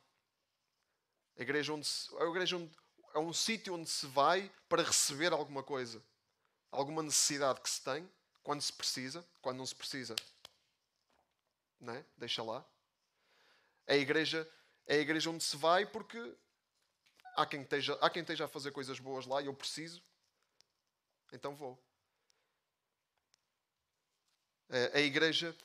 A 1.37 1.41
igreja 1.41 1.73
onde 1.73 1.87
a 2.17 2.23
igreja 2.25 2.55
onde, 2.55 2.71
é 3.15 3.19
um 3.19 3.31
sítio 3.31 3.73
onde 3.73 3.89
se 3.89 4.05
vai 4.07 4.51
para 4.67 4.83
receber 4.83 5.31
alguma 5.31 5.63
coisa. 5.63 6.03
Alguma 6.69 7.01
necessidade 7.01 7.61
que 7.61 7.69
se 7.69 7.81
tem, 7.81 8.11
quando 8.43 8.61
se 8.61 8.73
precisa, 8.73 9.25
quando 9.41 9.57
não 9.57 9.65
se 9.65 9.73
precisa. 9.73 10.13
Não 11.79 11.93
é? 11.93 12.05
Deixa 12.17 12.43
lá. 12.43 12.63
É 13.87 13.93
a 13.93 13.97
igreja, 13.97 14.45
é 14.85 14.95
a 14.95 14.99
igreja 14.99 15.29
onde 15.29 15.45
se 15.45 15.55
vai 15.55 15.85
porque 15.85 16.35
há 17.37 17.45
quem, 17.45 17.61
esteja, 17.61 17.97
há 18.01 18.09
quem 18.09 18.21
esteja 18.21 18.45
a 18.45 18.49
fazer 18.49 18.71
coisas 18.71 18.99
boas 18.99 19.25
lá 19.25 19.41
e 19.41 19.45
eu 19.45 19.53
preciso, 19.53 20.03
então 21.31 21.55
vou. 21.55 21.81
A 24.93 24.99
igreja 24.99 25.55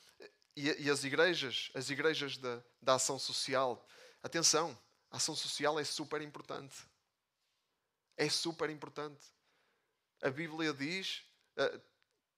e, 0.55 0.89
as 0.89 1.03
igrejas, 1.03 1.69
as 1.73 1.89
igrejas 1.89 2.37
da, 2.37 2.63
da 2.81 2.95
ação 2.95 3.19
social, 3.19 3.85
atenção, 4.23 4.77
a 5.09 5.17
ação 5.17 5.35
social 5.35 5.77
é 5.77 5.83
super 5.83 6.21
importante. 6.21 6.90
É 8.17 8.29
super 8.29 8.69
importante. 8.69 9.25
A 10.21 10.29
Bíblia 10.29 10.73
diz, 10.73 11.23
uh, 11.57 11.81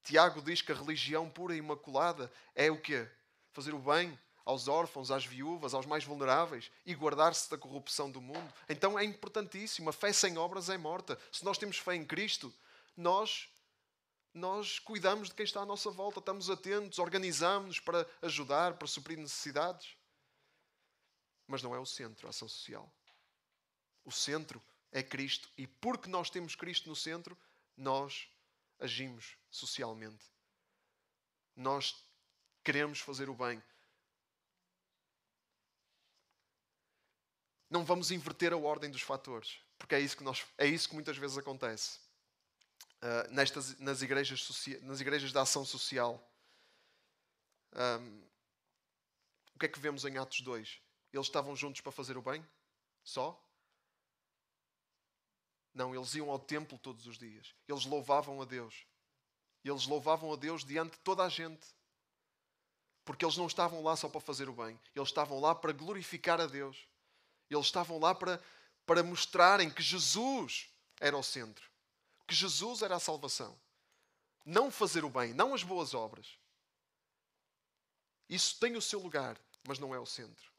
Tiago 0.04 0.42
diz 0.42 0.62
que 0.62 0.72
a 0.72 0.76
religião 0.76 1.30
pura 1.30 1.56
e 1.56 1.60
imaculada 1.60 2.32
é 2.56 2.72
o 2.72 2.80
quê? 2.80 3.10
Fazer 3.52 3.74
o 3.74 3.80
bem, 3.80 4.18
aos 4.46 4.68
órfãos, 4.68 5.12
às 5.12 5.26
viúvas, 5.26 5.74
aos 5.74 5.86
mais 5.86 6.04
vulneráveis 6.04 6.70
e 6.86 6.94
guardar-se 6.94 7.50
da 7.50 7.58
corrupção 7.58 8.12
do 8.12 8.22
mundo. 8.22 8.54
Então 8.68 8.98
é 9.00 9.04
importantíssimo. 9.04 9.90
A 9.90 9.94
fé 9.94 10.12
sem 10.12 10.38
obras 10.38 10.70
é 10.70 10.78
morta. 10.78 11.18
Se 11.32 11.46
nós 11.46 11.58
temos 11.58 11.78
fé 11.78 11.96
em 11.96 12.06
Cristo, 12.06 12.54
nós 12.96 13.50
nós 14.34 14.80
cuidamos 14.80 15.30
de 15.30 15.36
quem 15.36 15.44
está 15.44 15.62
à 15.62 15.66
nossa 15.66 15.92
volta, 15.92 16.18
estamos 16.18 16.50
atentos, 16.50 16.98
organizamos-nos 16.98 17.80
para 17.80 18.08
ajudar, 18.24 18.74
para 18.74 18.88
suprir 18.88 19.16
necessidades. 19.16 19.96
Mas 21.46 21.62
não 21.62 21.76
é 21.76 21.80
o 21.80 21.86
centro, 21.86 22.26
a 22.26 22.32
ação 22.32 22.48
social. 22.48 22.92
O 24.04 24.12
centro 24.12 24.60
é 24.94 25.04
Cristo. 25.04 25.50
E 25.58 25.68
porque 25.68 26.08
nós 26.08 26.30
temos 26.30 26.56
Cristo 26.56 26.88
no 26.88 26.96
centro, 26.96 27.38
nós 27.76 28.30
agimos 28.80 29.36
socialmente. 29.52 30.24
Nós 31.56 31.94
queremos 32.64 33.00
fazer 33.00 33.30
o 33.30 33.36
bem. 33.36 33.62
não 37.74 37.84
vamos 37.84 38.12
inverter 38.12 38.54
a 38.54 38.58
ordem 38.58 38.92
dos 38.92 39.02
fatores, 39.02 39.60
porque 39.80 39.96
é 39.96 40.00
isso 40.00 40.16
que, 40.16 40.24
nós, 40.24 40.46
é 40.60 40.68
isso 40.68 40.88
que 40.88 40.94
muitas 40.94 41.18
vezes 41.18 41.40
acontece 41.40 42.00
uh, 43.02 43.34
nestas, 43.34 43.80
nas, 43.80 44.04
igrejas 44.04 44.48
nas 44.84 45.02
igrejas 45.02 45.34
da 45.34 45.42
ação 45.42 45.66
social. 45.66 46.24
Um, 47.76 48.24
o 49.56 49.60
que 49.60 49.66
é 49.66 49.70
que 49.70 49.80
vemos 49.80 50.06
em 50.06 50.20
Atos 50.20 50.42
2? 50.42 50.80
Eles 51.12 51.26
estavam 51.26 51.56
juntos 51.56 51.82
para 51.82 51.92
fazer 51.92 52.16
o 52.16 52.22
bem? 52.22 52.48
Só? 53.04 53.44
Não, 55.74 55.96
eles 55.96 56.14
iam 56.14 56.30
ao 56.30 56.40
templo 56.40 56.78
todos 56.78 57.08
os 57.08 57.18
dias. 57.18 57.56
Eles 57.68 57.86
louvavam 57.86 58.42
a 58.42 58.46
Deus. 58.46 58.86
Eles 59.64 59.86
louvavam 59.88 60.32
a 60.32 60.36
Deus 60.36 60.64
diante 60.64 60.92
de 60.92 61.00
toda 61.00 61.24
a 61.24 61.30
gente. 61.30 61.68
Porque 63.04 63.26
eles 63.26 63.38
não 63.38 63.48
estavam 63.48 63.82
lá 63.82 63.96
só 63.96 64.08
para 64.08 64.22
fazer 64.22 64.48
o 64.48 64.54
bem. 64.54 64.80
Eles 64.96 65.10
estavam 65.10 65.40
lá 65.40 65.56
para 65.56 65.74
glorificar 65.74 66.40
a 66.40 66.46
Deus. 66.46 66.88
Eles 67.50 67.66
estavam 67.66 68.00
lá 68.00 68.14
para, 68.14 68.42
para 68.86 69.04
mostrarem 69.04 69.70
que 69.70 69.82
Jesus 69.82 70.70
era 71.00 71.18
o 71.18 71.24
centro, 71.24 71.70
que 72.28 72.34
Jesus 72.34 72.82
era 72.82 72.96
a 72.96 73.00
salvação. 73.00 73.60
Não 74.46 74.72
fazer 74.72 75.04
o 75.04 75.10
bem, 75.10 75.34
não 75.34 75.54
as 75.54 75.64
boas 75.64 75.94
obras. 75.94 76.38
Isso 78.30 78.60
tem 78.60 78.76
o 78.76 78.82
seu 78.82 79.00
lugar, 79.00 79.40
mas 79.68 79.80
não 79.80 79.94
é 79.94 80.00
o 80.00 80.06
centro. 80.06 80.52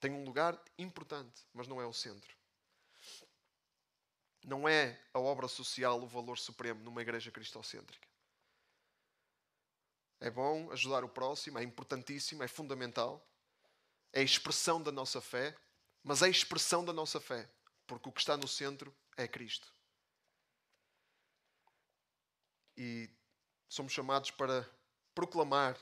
Tem 0.00 0.10
um 0.10 0.24
lugar 0.24 0.60
importante, 0.78 1.46
mas 1.52 1.68
não 1.68 1.80
é 1.80 1.86
o 1.86 1.92
centro. 1.92 2.34
Não 4.44 4.68
é 4.68 5.00
a 5.14 5.18
obra 5.18 5.48
social 5.48 6.00
o 6.02 6.06
valor 6.06 6.38
supremo 6.38 6.84
numa 6.84 7.00
igreja 7.00 7.30
cristocêntrica. 7.30 8.06
É 10.20 10.30
bom 10.30 10.70
ajudar 10.70 11.02
o 11.02 11.08
próximo, 11.08 11.58
é 11.58 11.62
importantíssimo, 11.62 12.42
é 12.42 12.48
fundamental. 12.48 13.26
É 14.12 14.20
a 14.20 14.24
expressão 14.24 14.82
da 14.82 14.92
nossa 14.92 15.20
fé, 15.20 15.56
mas 16.02 16.20
é 16.20 16.26
a 16.26 16.28
expressão 16.28 16.84
da 16.84 16.92
nossa 16.92 17.18
fé, 17.18 17.50
porque 17.86 18.08
o 18.08 18.12
que 18.12 18.20
está 18.20 18.36
no 18.36 18.46
centro 18.46 18.94
é 19.16 19.26
Cristo. 19.26 19.74
E 22.76 23.08
somos 23.68 23.92
chamados 23.92 24.30
para 24.30 24.68
proclamar 25.14 25.78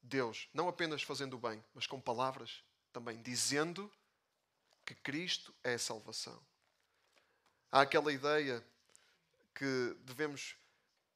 Deus, 0.00 0.48
não 0.54 0.68
apenas 0.68 1.02
fazendo 1.02 1.34
o 1.34 1.38
bem, 1.38 1.62
mas 1.74 1.86
com 1.86 2.00
palavras 2.00 2.62
também, 2.92 3.20
dizendo 3.22 3.90
que 4.84 4.94
Cristo 4.94 5.54
é 5.64 5.74
a 5.74 5.78
salvação. 5.78 6.40
Há 7.74 7.80
aquela 7.80 8.12
ideia 8.12 8.64
que 9.52 9.96
devemos 10.04 10.54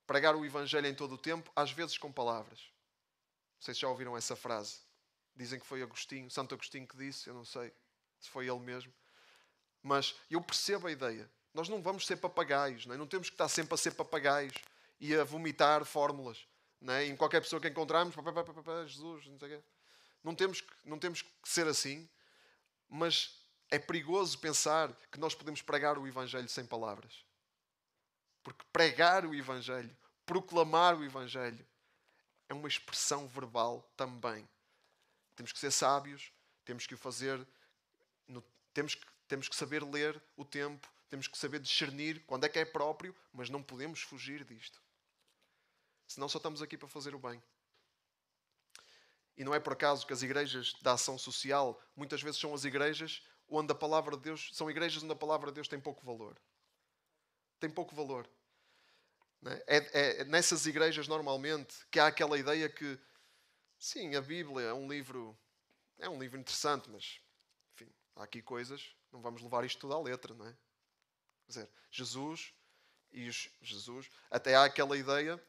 pregar 0.05 0.35
o 0.35 0.45
Evangelho 0.45 0.89
em 0.89 0.95
todo 0.95 1.15
o 1.15 1.17
tempo, 1.17 1.53
às 1.55 1.71
vezes 1.71 1.97
com 1.97 2.11
palavras. 2.11 2.59
Não 2.59 3.63
sei 3.63 3.75
se 3.75 3.81
já 3.83 3.89
ouviram 3.89 4.17
essa 4.17 4.35
frase. 4.35 4.81
Dizem 5.37 5.61
que 5.61 5.65
foi 5.65 5.85
Agostinho, 5.85 6.29
Santo 6.29 6.57
Agostinho 6.57 6.85
que 6.85 6.97
disse, 6.97 7.29
eu 7.29 7.35
não 7.35 7.45
sei 7.45 7.73
se 8.19 8.29
foi 8.29 8.49
ele 8.49 8.59
mesmo. 8.59 8.93
Mas 9.85 10.17
eu 10.29 10.41
percebo 10.41 10.89
a 10.89 10.91
ideia. 10.91 11.31
Nós 11.55 11.69
não 11.69 11.81
vamos 11.81 12.05
ser 12.05 12.17
papagaios, 12.17 12.87
não, 12.87 12.97
é? 12.97 12.99
não 12.99 13.07
temos 13.07 13.29
que 13.29 13.35
estar 13.35 13.49
sempre 13.49 13.75
a 13.75 13.77
ser 13.77 13.93
papagaios 13.93 14.55
e 14.99 15.15
a 15.15 15.23
vomitar 15.23 15.85
fórmulas. 15.85 16.45
É? 16.89 17.05
Em 17.05 17.15
qualquer 17.15 17.41
pessoa 17.41 17.63
que 17.63 17.71
pá, 17.71 18.85
Jesus, 18.85 19.29
não 19.29 19.39
sei 19.39 19.55
o 19.55 19.59
quê. 19.59 19.65
Não 20.25 20.35
temos, 20.35 20.61
que, 20.61 20.75
não 20.85 20.99
temos 20.99 21.23
que 21.23 21.49
ser 21.49 21.69
assim, 21.69 22.09
mas 22.89 23.38
é 23.71 23.79
perigoso 23.79 24.39
pensar 24.39 24.93
que 25.11 25.19
nós 25.19 25.35
podemos 25.35 25.63
pregar 25.63 25.99
o 25.99 26.07
Evangelho 26.07 26.49
sem 26.49 26.65
palavras. 26.65 27.25
Porque 28.43 28.65
pregar 28.73 29.27
o 29.27 29.35
Evangelho, 29.35 29.95
proclamar 30.25 30.97
o 30.97 31.05
Evangelho, 31.05 31.67
é 32.49 32.55
uma 32.55 32.69
expressão 32.69 33.29
verbal 33.29 33.83
também. 33.97 34.49
Temos 35.37 35.53
que 35.53 35.59
ser 35.59 35.71
sábios, 35.71 36.33
temos 36.65 36.87
que 36.87 36.95
o 36.95 36.99
fazer 36.99 37.47
no, 38.27 38.43
temos, 38.73 38.95
que, 38.95 39.07
temos 39.27 39.49
que 39.49 39.57
saber 39.57 39.83
ler 39.83 40.21
o 40.37 40.45
tempo, 40.45 40.89
temos 41.09 41.27
que 41.27 41.37
saber 41.37 41.61
discernir 41.61 42.25
quando 42.27 42.45
é 42.45 42.49
que 42.49 42.59
é 42.59 42.65
próprio, 42.65 43.15
mas 43.33 43.51
não 43.51 43.63
podemos 43.63 44.01
fugir 44.01 44.45
disto. 44.45 44.81
Senão 46.07 46.29
só 46.29 46.39
estamos 46.39 46.63
aqui 46.63 46.77
para 46.77 46.89
fazer 46.89 47.15
o 47.15 47.19
bem. 47.19 47.43
E 49.37 49.45
não 49.45 49.55
é 49.55 49.61
por 49.61 49.75
acaso 49.75 50.07
que 50.07 50.13
as 50.13 50.23
igrejas 50.23 50.73
da 50.81 50.95
ação 50.95 51.19
social 51.19 51.81
muitas 51.95 52.23
vezes 52.23 52.41
são 52.41 52.53
as 52.55 52.65
igrejas 52.65 53.23
onde 53.49 53.73
a 53.73 53.75
palavra 53.75 54.17
de 54.17 54.23
Deus, 54.23 54.51
são 54.53 54.71
igrejas 54.71 55.03
onde 55.03 55.13
a 55.13 55.17
palavra 55.17 55.51
de 55.51 55.55
Deus 55.55 55.69
tem 55.69 55.81
pouco 55.81 56.05
valor. 56.05 56.39
Tem 57.59 57.71
pouco 57.71 57.95
valor. 57.95 58.29
É? 59.47 59.77
é, 59.77 60.21
é 60.21 60.25
nessas 60.25 60.67
igrejas, 60.67 61.09
normalmente, 61.09 61.87
que 61.91 61.99
há 61.99 62.07
aquela 62.07 62.39
ideia 62.39 62.69
que, 62.69 62.99
sim, 63.79 64.15
a 64.15 64.21
Bíblia 64.21 64.69
é 64.69 64.75
um 64.75 64.89
livro, 64.89 65.39
é 65.99 66.09
um 66.09 66.19
livro 66.19 66.39
interessante, 66.39 66.91
mas, 66.91 67.21
enfim, 67.75 67.91
há 68.17 68.25
aqui 68.25 68.43
coisas, 68.43 68.95
não 69.13 69.21
vamos 69.21 69.43
levar 69.43 69.65
isto 69.65 69.81
tudo 69.81 69.95
à 69.95 70.01
letra, 70.01 70.35
não 70.35 70.47
é? 70.47 70.53
Quer 71.47 71.49
dizer, 71.49 71.71
Jesus 71.91 72.53
e 73.11 73.29
os, 73.29 73.51
Jesus, 73.63 74.11
até 74.31 74.55
há 74.55 74.65
aquela 74.65 74.97
ideia 74.97 75.43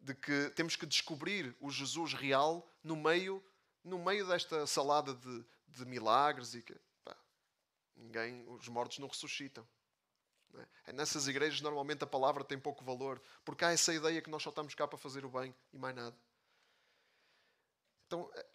de 0.00 0.14
que 0.14 0.50
temos 0.50 0.76
que 0.76 0.86
descobrir 0.86 1.56
o 1.60 1.70
Jesus 1.70 2.12
real 2.12 2.68
no 2.82 2.94
meio, 2.94 3.44
no 3.82 3.98
meio 3.98 4.26
desta 4.26 4.66
salada 4.66 5.14
de, 5.14 5.44
de 5.66 5.84
milagres 5.86 6.54
e 6.54 6.62
que 6.62 6.76
ninguém, 7.98 8.46
os 8.48 8.68
mortos 8.68 8.98
não 8.98 9.08
ressuscitam. 9.08 9.66
Não 10.50 10.60
é? 10.60 10.68
é 10.86 10.92
nessas 10.92 11.28
igrejas 11.28 11.60
normalmente 11.60 12.04
a 12.04 12.06
palavra 12.06 12.44
tem 12.44 12.58
pouco 12.58 12.84
valor, 12.84 13.20
porque 13.44 13.64
há 13.64 13.72
essa 13.72 13.92
ideia 13.92 14.22
que 14.22 14.30
nós 14.30 14.42
só 14.42 14.50
estamos 14.50 14.74
cá 14.74 14.86
para 14.88 14.98
fazer 14.98 15.24
o 15.24 15.30
bem 15.30 15.54
e 15.72 15.78
mais 15.78 15.94
nada. 15.94 16.16
Então 18.06 18.30
é, 18.34 18.46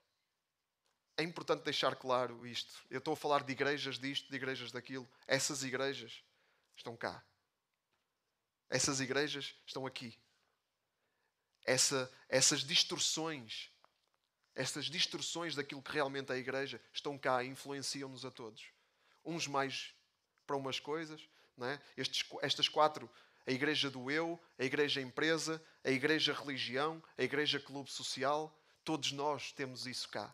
é 1.18 1.24
importante 1.24 1.64
deixar 1.64 1.96
claro 1.96 2.46
isto. 2.48 2.86
Eu 2.90 3.00
estou 3.00 3.14
a 3.14 3.18
falar 3.18 3.44
de 3.44 3.52
igrejas 3.52 4.00
disto, 4.00 4.30
de 4.30 4.36
igrejas 4.36 4.72
daquilo. 4.72 5.08
Essas 5.28 5.64
igrejas 5.64 6.24
estão 6.76 6.98
cá. 6.98 7.24
Essas 8.70 9.00
igrejas 9.00 9.56
estão 9.66 9.86
aqui 9.86 10.18
essa, 11.66 12.12
essas 12.28 12.64
distorções, 12.64 13.72
essas 14.56 14.86
distorções 14.86 15.56
daquilo 15.56 15.82
que 15.82 15.92
realmente 15.92 16.32
é 16.32 16.36
a 16.36 16.38
igreja 16.38 16.82
estão 16.92 17.18
cá 17.18 17.44
e 17.44 17.48
influenciam-nos 17.48 18.26
a 18.26 18.32
todos. 18.32 18.64
Uns 19.26 19.48
mais 19.48 19.94
para 20.46 20.56
umas 20.56 20.80
coisas, 20.80 21.28
não 21.58 21.68
é? 21.68 21.82
Estes, 21.96 22.26
estas 22.42 22.68
quatro, 22.68 23.10
a 23.46 23.52
igreja 23.52 23.90
do 23.90 24.10
eu, 24.10 24.40
a 24.58 24.64
igreja 24.64 25.02
empresa, 25.02 25.64
a 25.84 25.92
igreja 25.92 26.34
religião, 26.34 27.02
a 27.18 27.24
igreja 27.24 27.60
clube 27.60 27.92
social, 27.92 28.58
todos 28.84 29.12
nós 29.12 29.52
temos 29.52 29.86
isso 29.86 30.10
cá. 30.10 30.34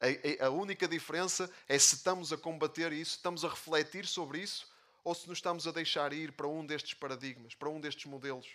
A, 0.00 0.44
a, 0.44 0.48
a 0.48 0.50
única 0.50 0.86
diferença 0.88 1.50
é 1.68 1.78
se 1.78 1.96
estamos 1.96 2.32
a 2.32 2.36
combater 2.36 2.92
isso, 2.92 3.16
estamos 3.16 3.44
a 3.44 3.48
refletir 3.48 4.06
sobre 4.06 4.40
isso, 4.40 4.72
ou 5.02 5.14
se 5.14 5.28
nos 5.28 5.38
estamos 5.38 5.66
a 5.66 5.72
deixar 5.72 6.12
ir 6.12 6.32
para 6.32 6.48
um 6.48 6.64
destes 6.64 6.94
paradigmas, 6.94 7.54
para 7.54 7.68
um 7.68 7.80
destes 7.80 8.06
modelos. 8.06 8.48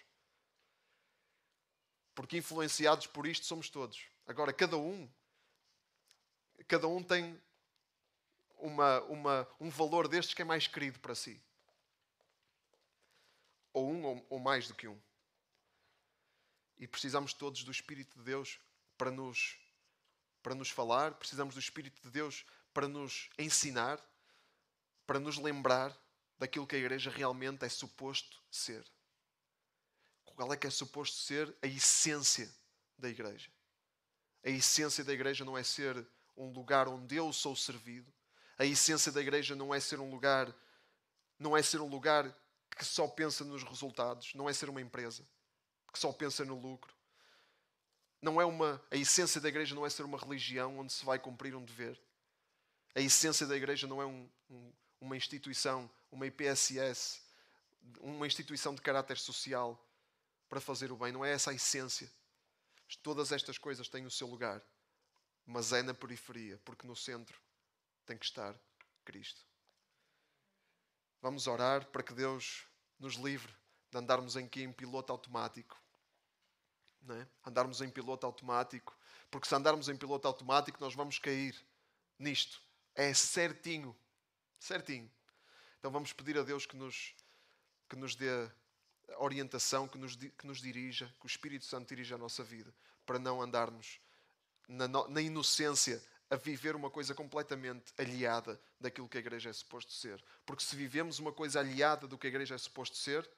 Porque 2.16 2.38
influenciados 2.38 3.08
por 3.08 3.26
isto 3.28 3.46
somos 3.46 3.70
todos. 3.70 4.04
Agora, 4.26 4.52
cada 4.52 4.78
um, 4.78 5.10
cada 6.68 6.88
um 6.88 7.04
tem 7.04 7.40
uma, 8.60 9.02
uma, 9.04 9.48
um 9.60 9.70
valor 9.70 10.08
destes 10.08 10.34
que 10.34 10.42
é 10.42 10.46
mais 10.46 10.68
querido 10.68 11.00
para 11.00 11.16
si. 11.16 11.42
Ou 13.74 13.90
um 13.90 14.06
ou, 14.06 14.26
ou 14.30 14.40
mais 14.40 14.68
do 14.68 14.74
que 14.74 14.88
um. 14.88 15.00
E 16.78 16.88
precisamos 16.88 17.34
todos 17.34 17.64
do 17.64 17.72
Espírito 17.72 18.18
de 18.18 18.24
Deus 18.24 18.60
para 18.98 19.12
nos, 19.12 19.58
para 20.42 20.56
nos 20.56 20.70
falar, 20.70 21.14
precisamos 21.16 21.56
do 21.56 21.60
Espírito 21.60 22.02
de 22.02 22.10
Deus 22.10 22.46
para 22.74 22.88
nos 22.88 23.30
ensinar, 23.38 24.00
para 25.06 25.20
nos 25.20 25.38
lembrar 25.38 25.98
daquilo 26.38 26.68
que 26.68 26.76
a 26.76 26.80
igreja 26.80 27.10
realmente 27.10 27.66
é 27.66 27.70
suposto 27.70 28.42
ser 28.50 28.86
qual 30.40 30.54
é 30.54 30.56
que 30.56 30.66
é 30.66 30.70
suposto 30.70 31.18
ser 31.18 31.54
a 31.62 31.68
essência 31.68 32.50
da 32.98 33.10
igreja. 33.10 33.52
A 34.42 34.50
essência 34.50 35.04
da 35.04 35.12
igreja 35.12 35.44
não 35.44 35.58
é 35.58 35.64
ser 35.64 36.08
um 36.38 36.50
lugar 36.54 36.88
onde 36.88 37.18
eu 37.18 37.34
sou 37.34 37.58
servido. 37.58 38.10
A 38.60 38.66
essência 38.66 39.12
da 39.12 39.22
igreja 39.22 39.56
não 39.56 39.74
é 39.74 39.80
ser 39.80 40.00
um 40.00 40.12
lugar 40.12 40.54
não 41.40 41.56
é 41.56 41.64
ser 41.64 41.80
um 41.80 41.88
lugar 41.88 42.36
que 42.70 42.84
só 42.84 43.08
pensa 43.08 43.46
nos 43.46 43.64
resultados, 43.64 44.34
não 44.36 44.50
é 44.50 44.54
ser 44.54 44.70
uma 44.70 44.82
empresa 44.82 45.26
que 45.92 45.98
só 45.98 46.12
pensa 46.12 46.46
no 46.46 46.60
lucro. 46.60 46.94
Não 48.22 48.40
é 48.40 48.46
uma 48.46 48.84
a 48.92 48.96
essência 48.98 49.40
da 49.40 49.48
igreja 49.48 49.74
não 49.74 49.86
é 49.86 49.90
ser 49.90 50.04
uma 50.04 50.18
religião 50.18 50.78
onde 50.78 50.92
se 50.92 51.06
vai 51.06 51.18
cumprir 51.18 51.56
um 51.56 51.64
dever. 51.64 52.00
A 52.94 53.00
essência 53.00 53.48
da 53.48 53.56
igreja 53.56 53.88
não 53.88 54.02
é 54.02 54.06
um, 54.06 54.30
um, 54.50 54.74
uma 55.00 55.16
instituição, 55.16 55.90
uma 56.12 56.28
IPSS, 56.28 57.22
uma 58.02 58.28
instituição 58.28 58.76
de 58.76 58.82
caráter 58.82 59.18
social 59.18 59.82
para 60.50 60.60
fazer 60.60 60.92
o 60.92 60.98
bem, 60.98 61.14
não 61.14 61.24
é 61.24 61.32
essa 61.32 61.52
a 61.52 61.54
essência. 61.54 62.12
Todas 63.02 63.32
estas 63.32 63.58
coisas 63.58 63.88
têm 63.88 64.06
o 64.06 64.12
seu 64.12 64.28
lugar, 64.28 64.62
mas 65.46 65.72
é 65.72 65.82
na 65.82 65.94
periferia, 65.94 66.60
porque 66.66 66.86
no 66.86 66.96
centro 66.96 67.40
tem 68.10 68.18
que 68.18 68.26
estar 68.26 68.60
Cristo. 69.06 69.46
Vamos 71.22 71.46
orar 71.46 71.86
para 71.88 72.02
que 72.02 72.12
Deus 72.12 72.66
nos 72.98 73.14
livre 73.14 73.54
de 73.92 74.00
andarmos 74.00 74.36
aqui 74.36 74.64
em 74.64 74.74
piloto 74.74 75.12
automático. 75.12 75.80
Não 77.02 77.16
é? 77.16 77.28
Andarmos 77.46 77.82
em 77.82 77.90
piloto 77.90 78.26
automático, 78.26 78.98
porque 79.30 79.48
se 79.48 79.54
andarmos 79.54 79.90
em 79.90 79.96
piloto 79.96 80.28
automático, 80.28 80.80
nós 80.82 80.96
vamos 80.96 81.20
cair 81.20 81.56
nisto. 82.18 82.60
É 82.96 83.14
certinho. 83.14 83.96
Certinho. 84.60 85.10
Então 85.78 85.92
vamos 85.92 86.12
pedir 86.12 86.36
a 86.40 86.42
Deus 86.42 86.66
que 86.66 86.76
nos, 86.76 87.16
que 87.88 87.96
nos 87.96 88.16
dê 88.16 88.50
orientação 89.20 89.88
que 89.88 90.00
nos, 90.00 90.16
que 90.16 90.48
nos 90.48 90.60
dirija, 90.60 91.14
que 91.20 91.26
o 91.26 91.28
Espírito 91.28 91.66
Santo 91.66 91.90
dirija 91.90 92.16
a 92.16 92.18
nossa 92.18 92.44
vida, 92.44 92.74
para 93.06 93.20
não 93.20 93.40
andarmos 93.40 94.02
na, 94.68 94.88
na 94.88 95.22
inocência 95.22 96.04
a 96.30 96.36
viver 96.36 96.76
uma 96.76 96.90
coisa 96.90 97.16
completamente 97.16 97.92
aliada 97.98 98.62
daquilo 98.80 99.10
que 99.10 99.18
a 99.18 99.20
igreja 99.20 99.50
é 99.50 99.54
suposto 99.54 99.92
ser. 99.92 100.24
Porque 100.46 100.64
se 100.64 100.76
vivemos 100.76 101.18
uma 101.20 101.34
coisa 101.34 101.60
aliada 101.60 102.08
do 102.08 102.18
que 102.18 102.28
a 102.28 102.30
igreja 102.30 102.56
é 102.56 102.58
suposto 102.58 102.96
ser, 102.96 103.30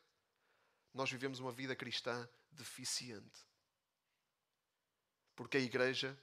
nós 0.94 1.10
vivemos 1.10 1.40
uma 1.40 1.52
vida 1.52 1.76
cristã 1.76 2.28
deficiente. 2.52 3.46
Porque 5.36 5.58
a 5.58 5.62
igreja, 5.62 6.18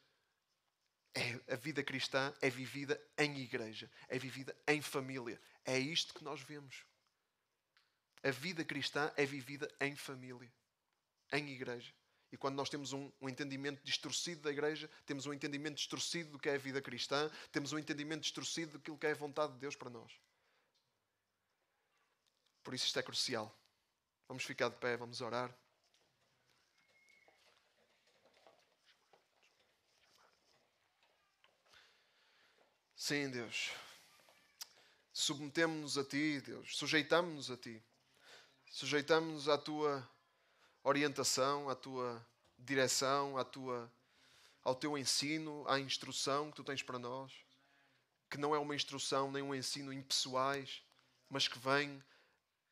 é, 1.14 1.54
a 1.54 1.56
vida 1.56 1.82
cristã 1.82 2.34
é 2.42 2.50
vivida 2.50 3.00
em 3.16 3.38
igreja, 3.38 3.90
é 4.06 4.18
vivida 4.18 4.54
em 4.66 4.82
família. 4.82 5.40
É 5.64 5.78
isto 5.78 6.12
que 6.12 6.22
nós 6.22 6.42
vemos. 6.42 6.84
A 8.22 8.30
vida 8.30 8.64
cristã 8.64 9.12
é 9.16 9.24
vivida 9.24 9.72
em 9.80 9.96
família, 9.96 10.52
em 11.32 11.48
igreja. 11.50 11.94
E 12.30 12.36
quando 12.36 12.56
nós 12.56 12.68
temos 12.68 12.92
um, 12.92 13.10
um, 13.20 13.28
entendimento 13.28 13.82
distorcido 13.82 14.42
da 14.42 14.50
igreja, 14.50 14.90
temos 15.06 15.24
um 15.26 15.32
entendimento 15.32 15.76
distorcido 15.76 16.32
do 16.32 16.38
que 16.38 16.48
é 16.48 16.54
a 16.54 16.58
vida 16.58 16.80
cristã, 16.82 17.30
temos 17.50 17.72
um 17.72 17.78
entendimento 17.78 18.22
distorcido 18.22 18.78
daquilo 18.78 18.98
que 18.98 19.06
é 19.06 19.12
a 19.12 19.14
vontade 19.14 19.54
de 19.54 19.58
Deus 19.60 19.74
para 19.74 19.88
nós. 19.88 20.12
Por 22.62 22.74
isso 22.74 22.86
isto 22.86 22.98
é 22.98 23.02
crucial. 23.02 23.56
Vamos 24.28 24.44
ficar 24.44 24.68
de 24.68 24.76
pé, 24.76 24.96
vamos 24.96 25.22
orar. 25.22 25.56
Sim, 32.94 33.30
Deus. 33.30 33.70
Submetemos-nos 35.14 35.96
a 35.96 36.04
Ti, 36.04 36.42
Deus. 36.42 36.76
Sujeitamos-nos 36.76 37.50
a 37.50 37.56
Ti. 37.56 37.82
Sujeitamos-nos 38.70 39.48
à 39.48 39.56
tua 39.56 40.06
orientação, 40.88 41.68
à 41.68 41.74
tua 41.74 42.26
direção, 42.58 43.36
à 43.36 43.44
tua, 43.44 43.92
ao 44.64 44.74
teu 44.74 44.96
ensino, 44.96 45.66
à 45.68 45.78
instrução 45.78 46.50
que 46.50 46.56
tu 46.56 46.64
tens 46.64 46.82
para 46.82 46.98
nós, 46.98 47.32
que 48.30 48.38
não 48.38 48.54
é 48.54 48.58
uma 48.58 48.74
instrução 48.74 49.30
nem 49.30 49.42
um 49.42 49.54
ensino 49.54 49.92
impessoais, 49.92 50.82
mas 51.28 51.46
que 51.46 51.58
vem 51.58 52.02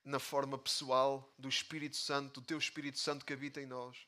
na 0.03 0.19
forma 0.19 0.57
pessoal 0.57 1.33
do 1.39 1.49
Espírito 1.49 1.97
Santo, 1.97 2.41
do 2.41 2.47
teu 2.47 2.59
Espírito 2.59 2.99
Santo 2.99 3.25
que 3.25 3.33
habita 3.33 3.61
em 3.61 3.67
nós. 3.67 4.07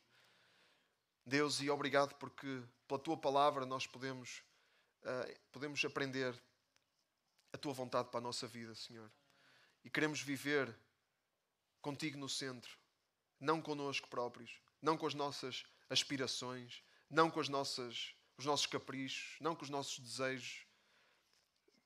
Deus, 1.27 1.61
e 1.61 1.69
obrigado 1.69 2.15
porque 2.15 2.63
pela 2.87 2.99
tua 2.99 3.17
palavra 3.17 3.67
nós 3.67 3.87
podemos, 3.87 4.43
uh, 5.03 5.39
podemos 5.53 5.85
aprender 5.85 6.35
a 7.53 7.59
tua 7.59 7.73
vontade 7.73 8.09
para 8.09 8.19
a 8.19 8.23
nossa 8.23 8.47
vida, 8.47 8.75
Senhor. 8.75 9.11
E 9.85 9.91
queremos 9.91 10.23
viver 10.23 10.75
contigo 11.83 12.17
no 12.17 12.29
centro, 12.29 12.79
não 13.41 13.61
connosco 13.61 14.09
próprios, 14.09 14.51
não 14.80 14.97
com 14.97 15.07
as 15.07 15.14
nossas 15.14 15.64
aspirações, 15.89 16.82
não 17.09 17.30
com 17.30 17.41
as 17.41 17.49
nossas, 17.49 18.14
os 18.36 18.45
nossos 18.45 18.66
caprichos, 18.66 19.36
não 19.41 19.55
com 19.55 19.64
os 19.64 19.70
nossos 19.70 19.99
desejos, 19.99 20.66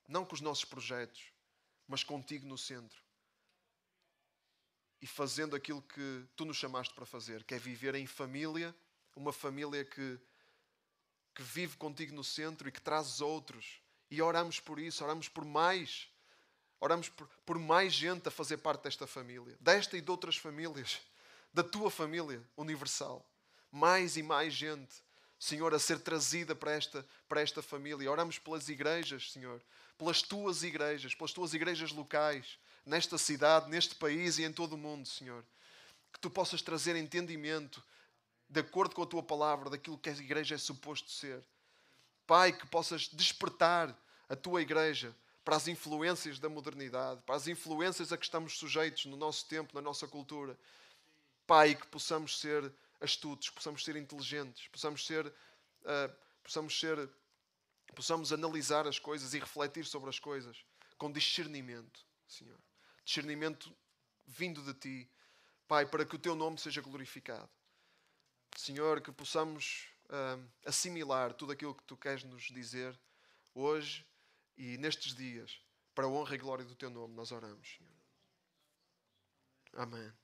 não 0.09 0.25
com 0.25 0.35
os 0.35 0.41
nossos 0.41 0.65
projetos, 0.65 1.33
mas 1.87 2.03
contigo 2.03 2.47
no 2.47 2.59
centro. 2.59 3.01
E 5.01 5.07
fazendo 5.07 5.57
aquilo 5.57 5.83
que 5.83 6.27
tu 6.37 6.45
nos 6.45 6.57
chamaste 6.57 6.95
para 6.95 7.07
fazer, 7.07 7.45
que 7.45 7.55
é 7.55 7.59
viver 7.59 7.95
em 7.95 8.07
família, 8.07 8.75
uma 9.17 9.33
família 9.33 9.85
que, 9.85 10.19
que 11.35 11.43
vive 11.43 11.77
contigo 11.77 12.15
no 12.15 12.25
centro 12.25 12.69
e 12.69 12.73
que 12.73 12.81
traz 12.81 13.21
outros. 13.21 13.81
E 14.11 14.23
oramos 14.23 14.61
por 14.61 14.79
isso, 14.79 15.03
oramos 15.03 15.29
por 15.29 15.45
mais 15.45 16.13
Oramos 16.83 17.09
por, 17.09 17.29
por 17.47 17.61
mais 17.61 17.93
gente 17.93 18.27
a 18.27 18.31
fazer 18.31 18.57
parte 18.57 18.83
desta 18.83 19.07
família, 19.07 19.57
desta 19.61 19.97
e 19.97 20.01
de 20.01 20.11
outras 20.11 20.37
famílias, 20.37 21.01
da 21.53 21.63
tua 21.63 21.91
família 21.91 22.43
universal. 22.57 23.27
Mais 23.71 24.17
e 24.17 24.23
mais 24.23 24.53
gente. 24.53 25.03
Senhor, 25.39 25.75
a 25.75 25.79
ser 25.79 25.99
trazida 25.99 26.55
para 26.55 26.73
esta, 26.73 27.05
para 27.29 27.41
esta 27.41 27.61
família. 27.61 28.11
Oramos 28.11 28.39
pelas 28.39 28.69
igrejas, 28.69 29.33
Senhor, 29.33 29.61
pelas 29.99 30.23
tuas 30.23 30.63
igrejas, 30.63 31.15
pelas 31.15 31.33
tuas 31.33 31.53
igrejas 31.53 31.91
locais, 31.91 32.59
nesta 32.87 33.19
cidade, 33.19 33.69
neste 33.69 33.97
país 33.97 34.39
e 34.39 34.45
em 34.45 34.53
todo 34.53 34.75
o 34.75 34.79
mundo, 34.79 35.09
Senhor. 35.09 35.45
Que 36.13 36.21
tu 36.21 36.31
possas 36.31 36.63
trazer 36.63 36.95
entendimento, 36.95 37.83
de 38.49 38.61
acordo 38.61 38.95
com 38.95 39.03
a 39.03 39.07
tua 39.07 39.23
palavra, 39.23 39.69
daquilo 39.69 39.99
que 39.99 40.11
a 40.11 40.13
igreja 40.13 40.55
é 40.55 40.59
suposto 40.59 41.11
ser. 41.11 41.43
Pai, 42.25 42.53
que 42.53 42.67
possas 42.69 43.09
despertar 43.09 43.99
a 44.29 44.37
tua 44.37 44.63
igreja 44.63 45.15
para 45.45 45.57
as 45.57 45.67
influências 45.67 46.39
da 46.39 46.49
modernidade, 46.49 47.21
para 47.27 47.35
as 47.35 47.49
influências 47.49 48.13
a 48.13 48.17
que 48.17 48.25
estamos 48.25 48.57
sujeitos 48.57 49.07
no 49.07 49.17
nosso 49.17 49.47
tempo, 49.49 49.75
na 49.75 49.81
nossa 49.81 50.07
cultura. 50.07 50.57
Pai, 51.53 51.75
que 51.75 51.87
possamos 51.89 52.41
ser 52.41 52.75
astutos, 52.99 53.51
possamos 53.51 53.85
ser 53.85 53.95
inteligentes, 53.95 54.69
possamos 54.69 55.05
ser, 55.05 55.27
uh, 55.27 56.17
possamos 56.43 56.81
ser, 56.81 57.11
possamos 57.95 58.33
analisar 58.33 58.87
as 58.87 58.99
coisas 58.99 59.35
e 59.35 59.39
refletir 59.39 59.85
sobre 59.85 60.09
as 60.09 60.19
coisas 60.19 60.65
com 60.97 61.13
discernimento, 61.13 62.07
Senhor. 62.27 62.59
Discernimento 63.05 63.71
vindo 64.27 64.63
de 64.63 64.73
Ti, 64.73 65.11
Pai, 65.69 65.85
para 65.85 66.07
que 66.07 66.17
o 66.17 66.19
Teu 66.19 66.35
nome 66.35 66.57
seja 66.57 66.81
glorificado. 66.81 67.51
Senhor, 68.57 69.03
que 69.03 69.13
possamos 69.13 69.91
uh, 70.07 70.43
assimilar 70.65 71.35
tudo 71.35 71.53
aquilo 71.53 71.75
que 71.75 71.85
Tu 71.85 71.99
queres 71.99 72.25
nos 72.25 72.45
dizer 72.45 72.99
hoje 73.55 74.07
e 74.57 74.79
nestes 74.79 75.15
dias, 75.15 75.61
para 75.95 76.07
a 76.07 76.09
honra 76.09 76.35
e 76.35 76.39
glória 76.39 76.65
do 76.65 76.75
Teu 76.75 76.89
nome, 76.89 77.15
nós 77.15 77.31
oramos, 77.31 77.77
Senhor. 77.77 77.93
Amém. 79.75 80.22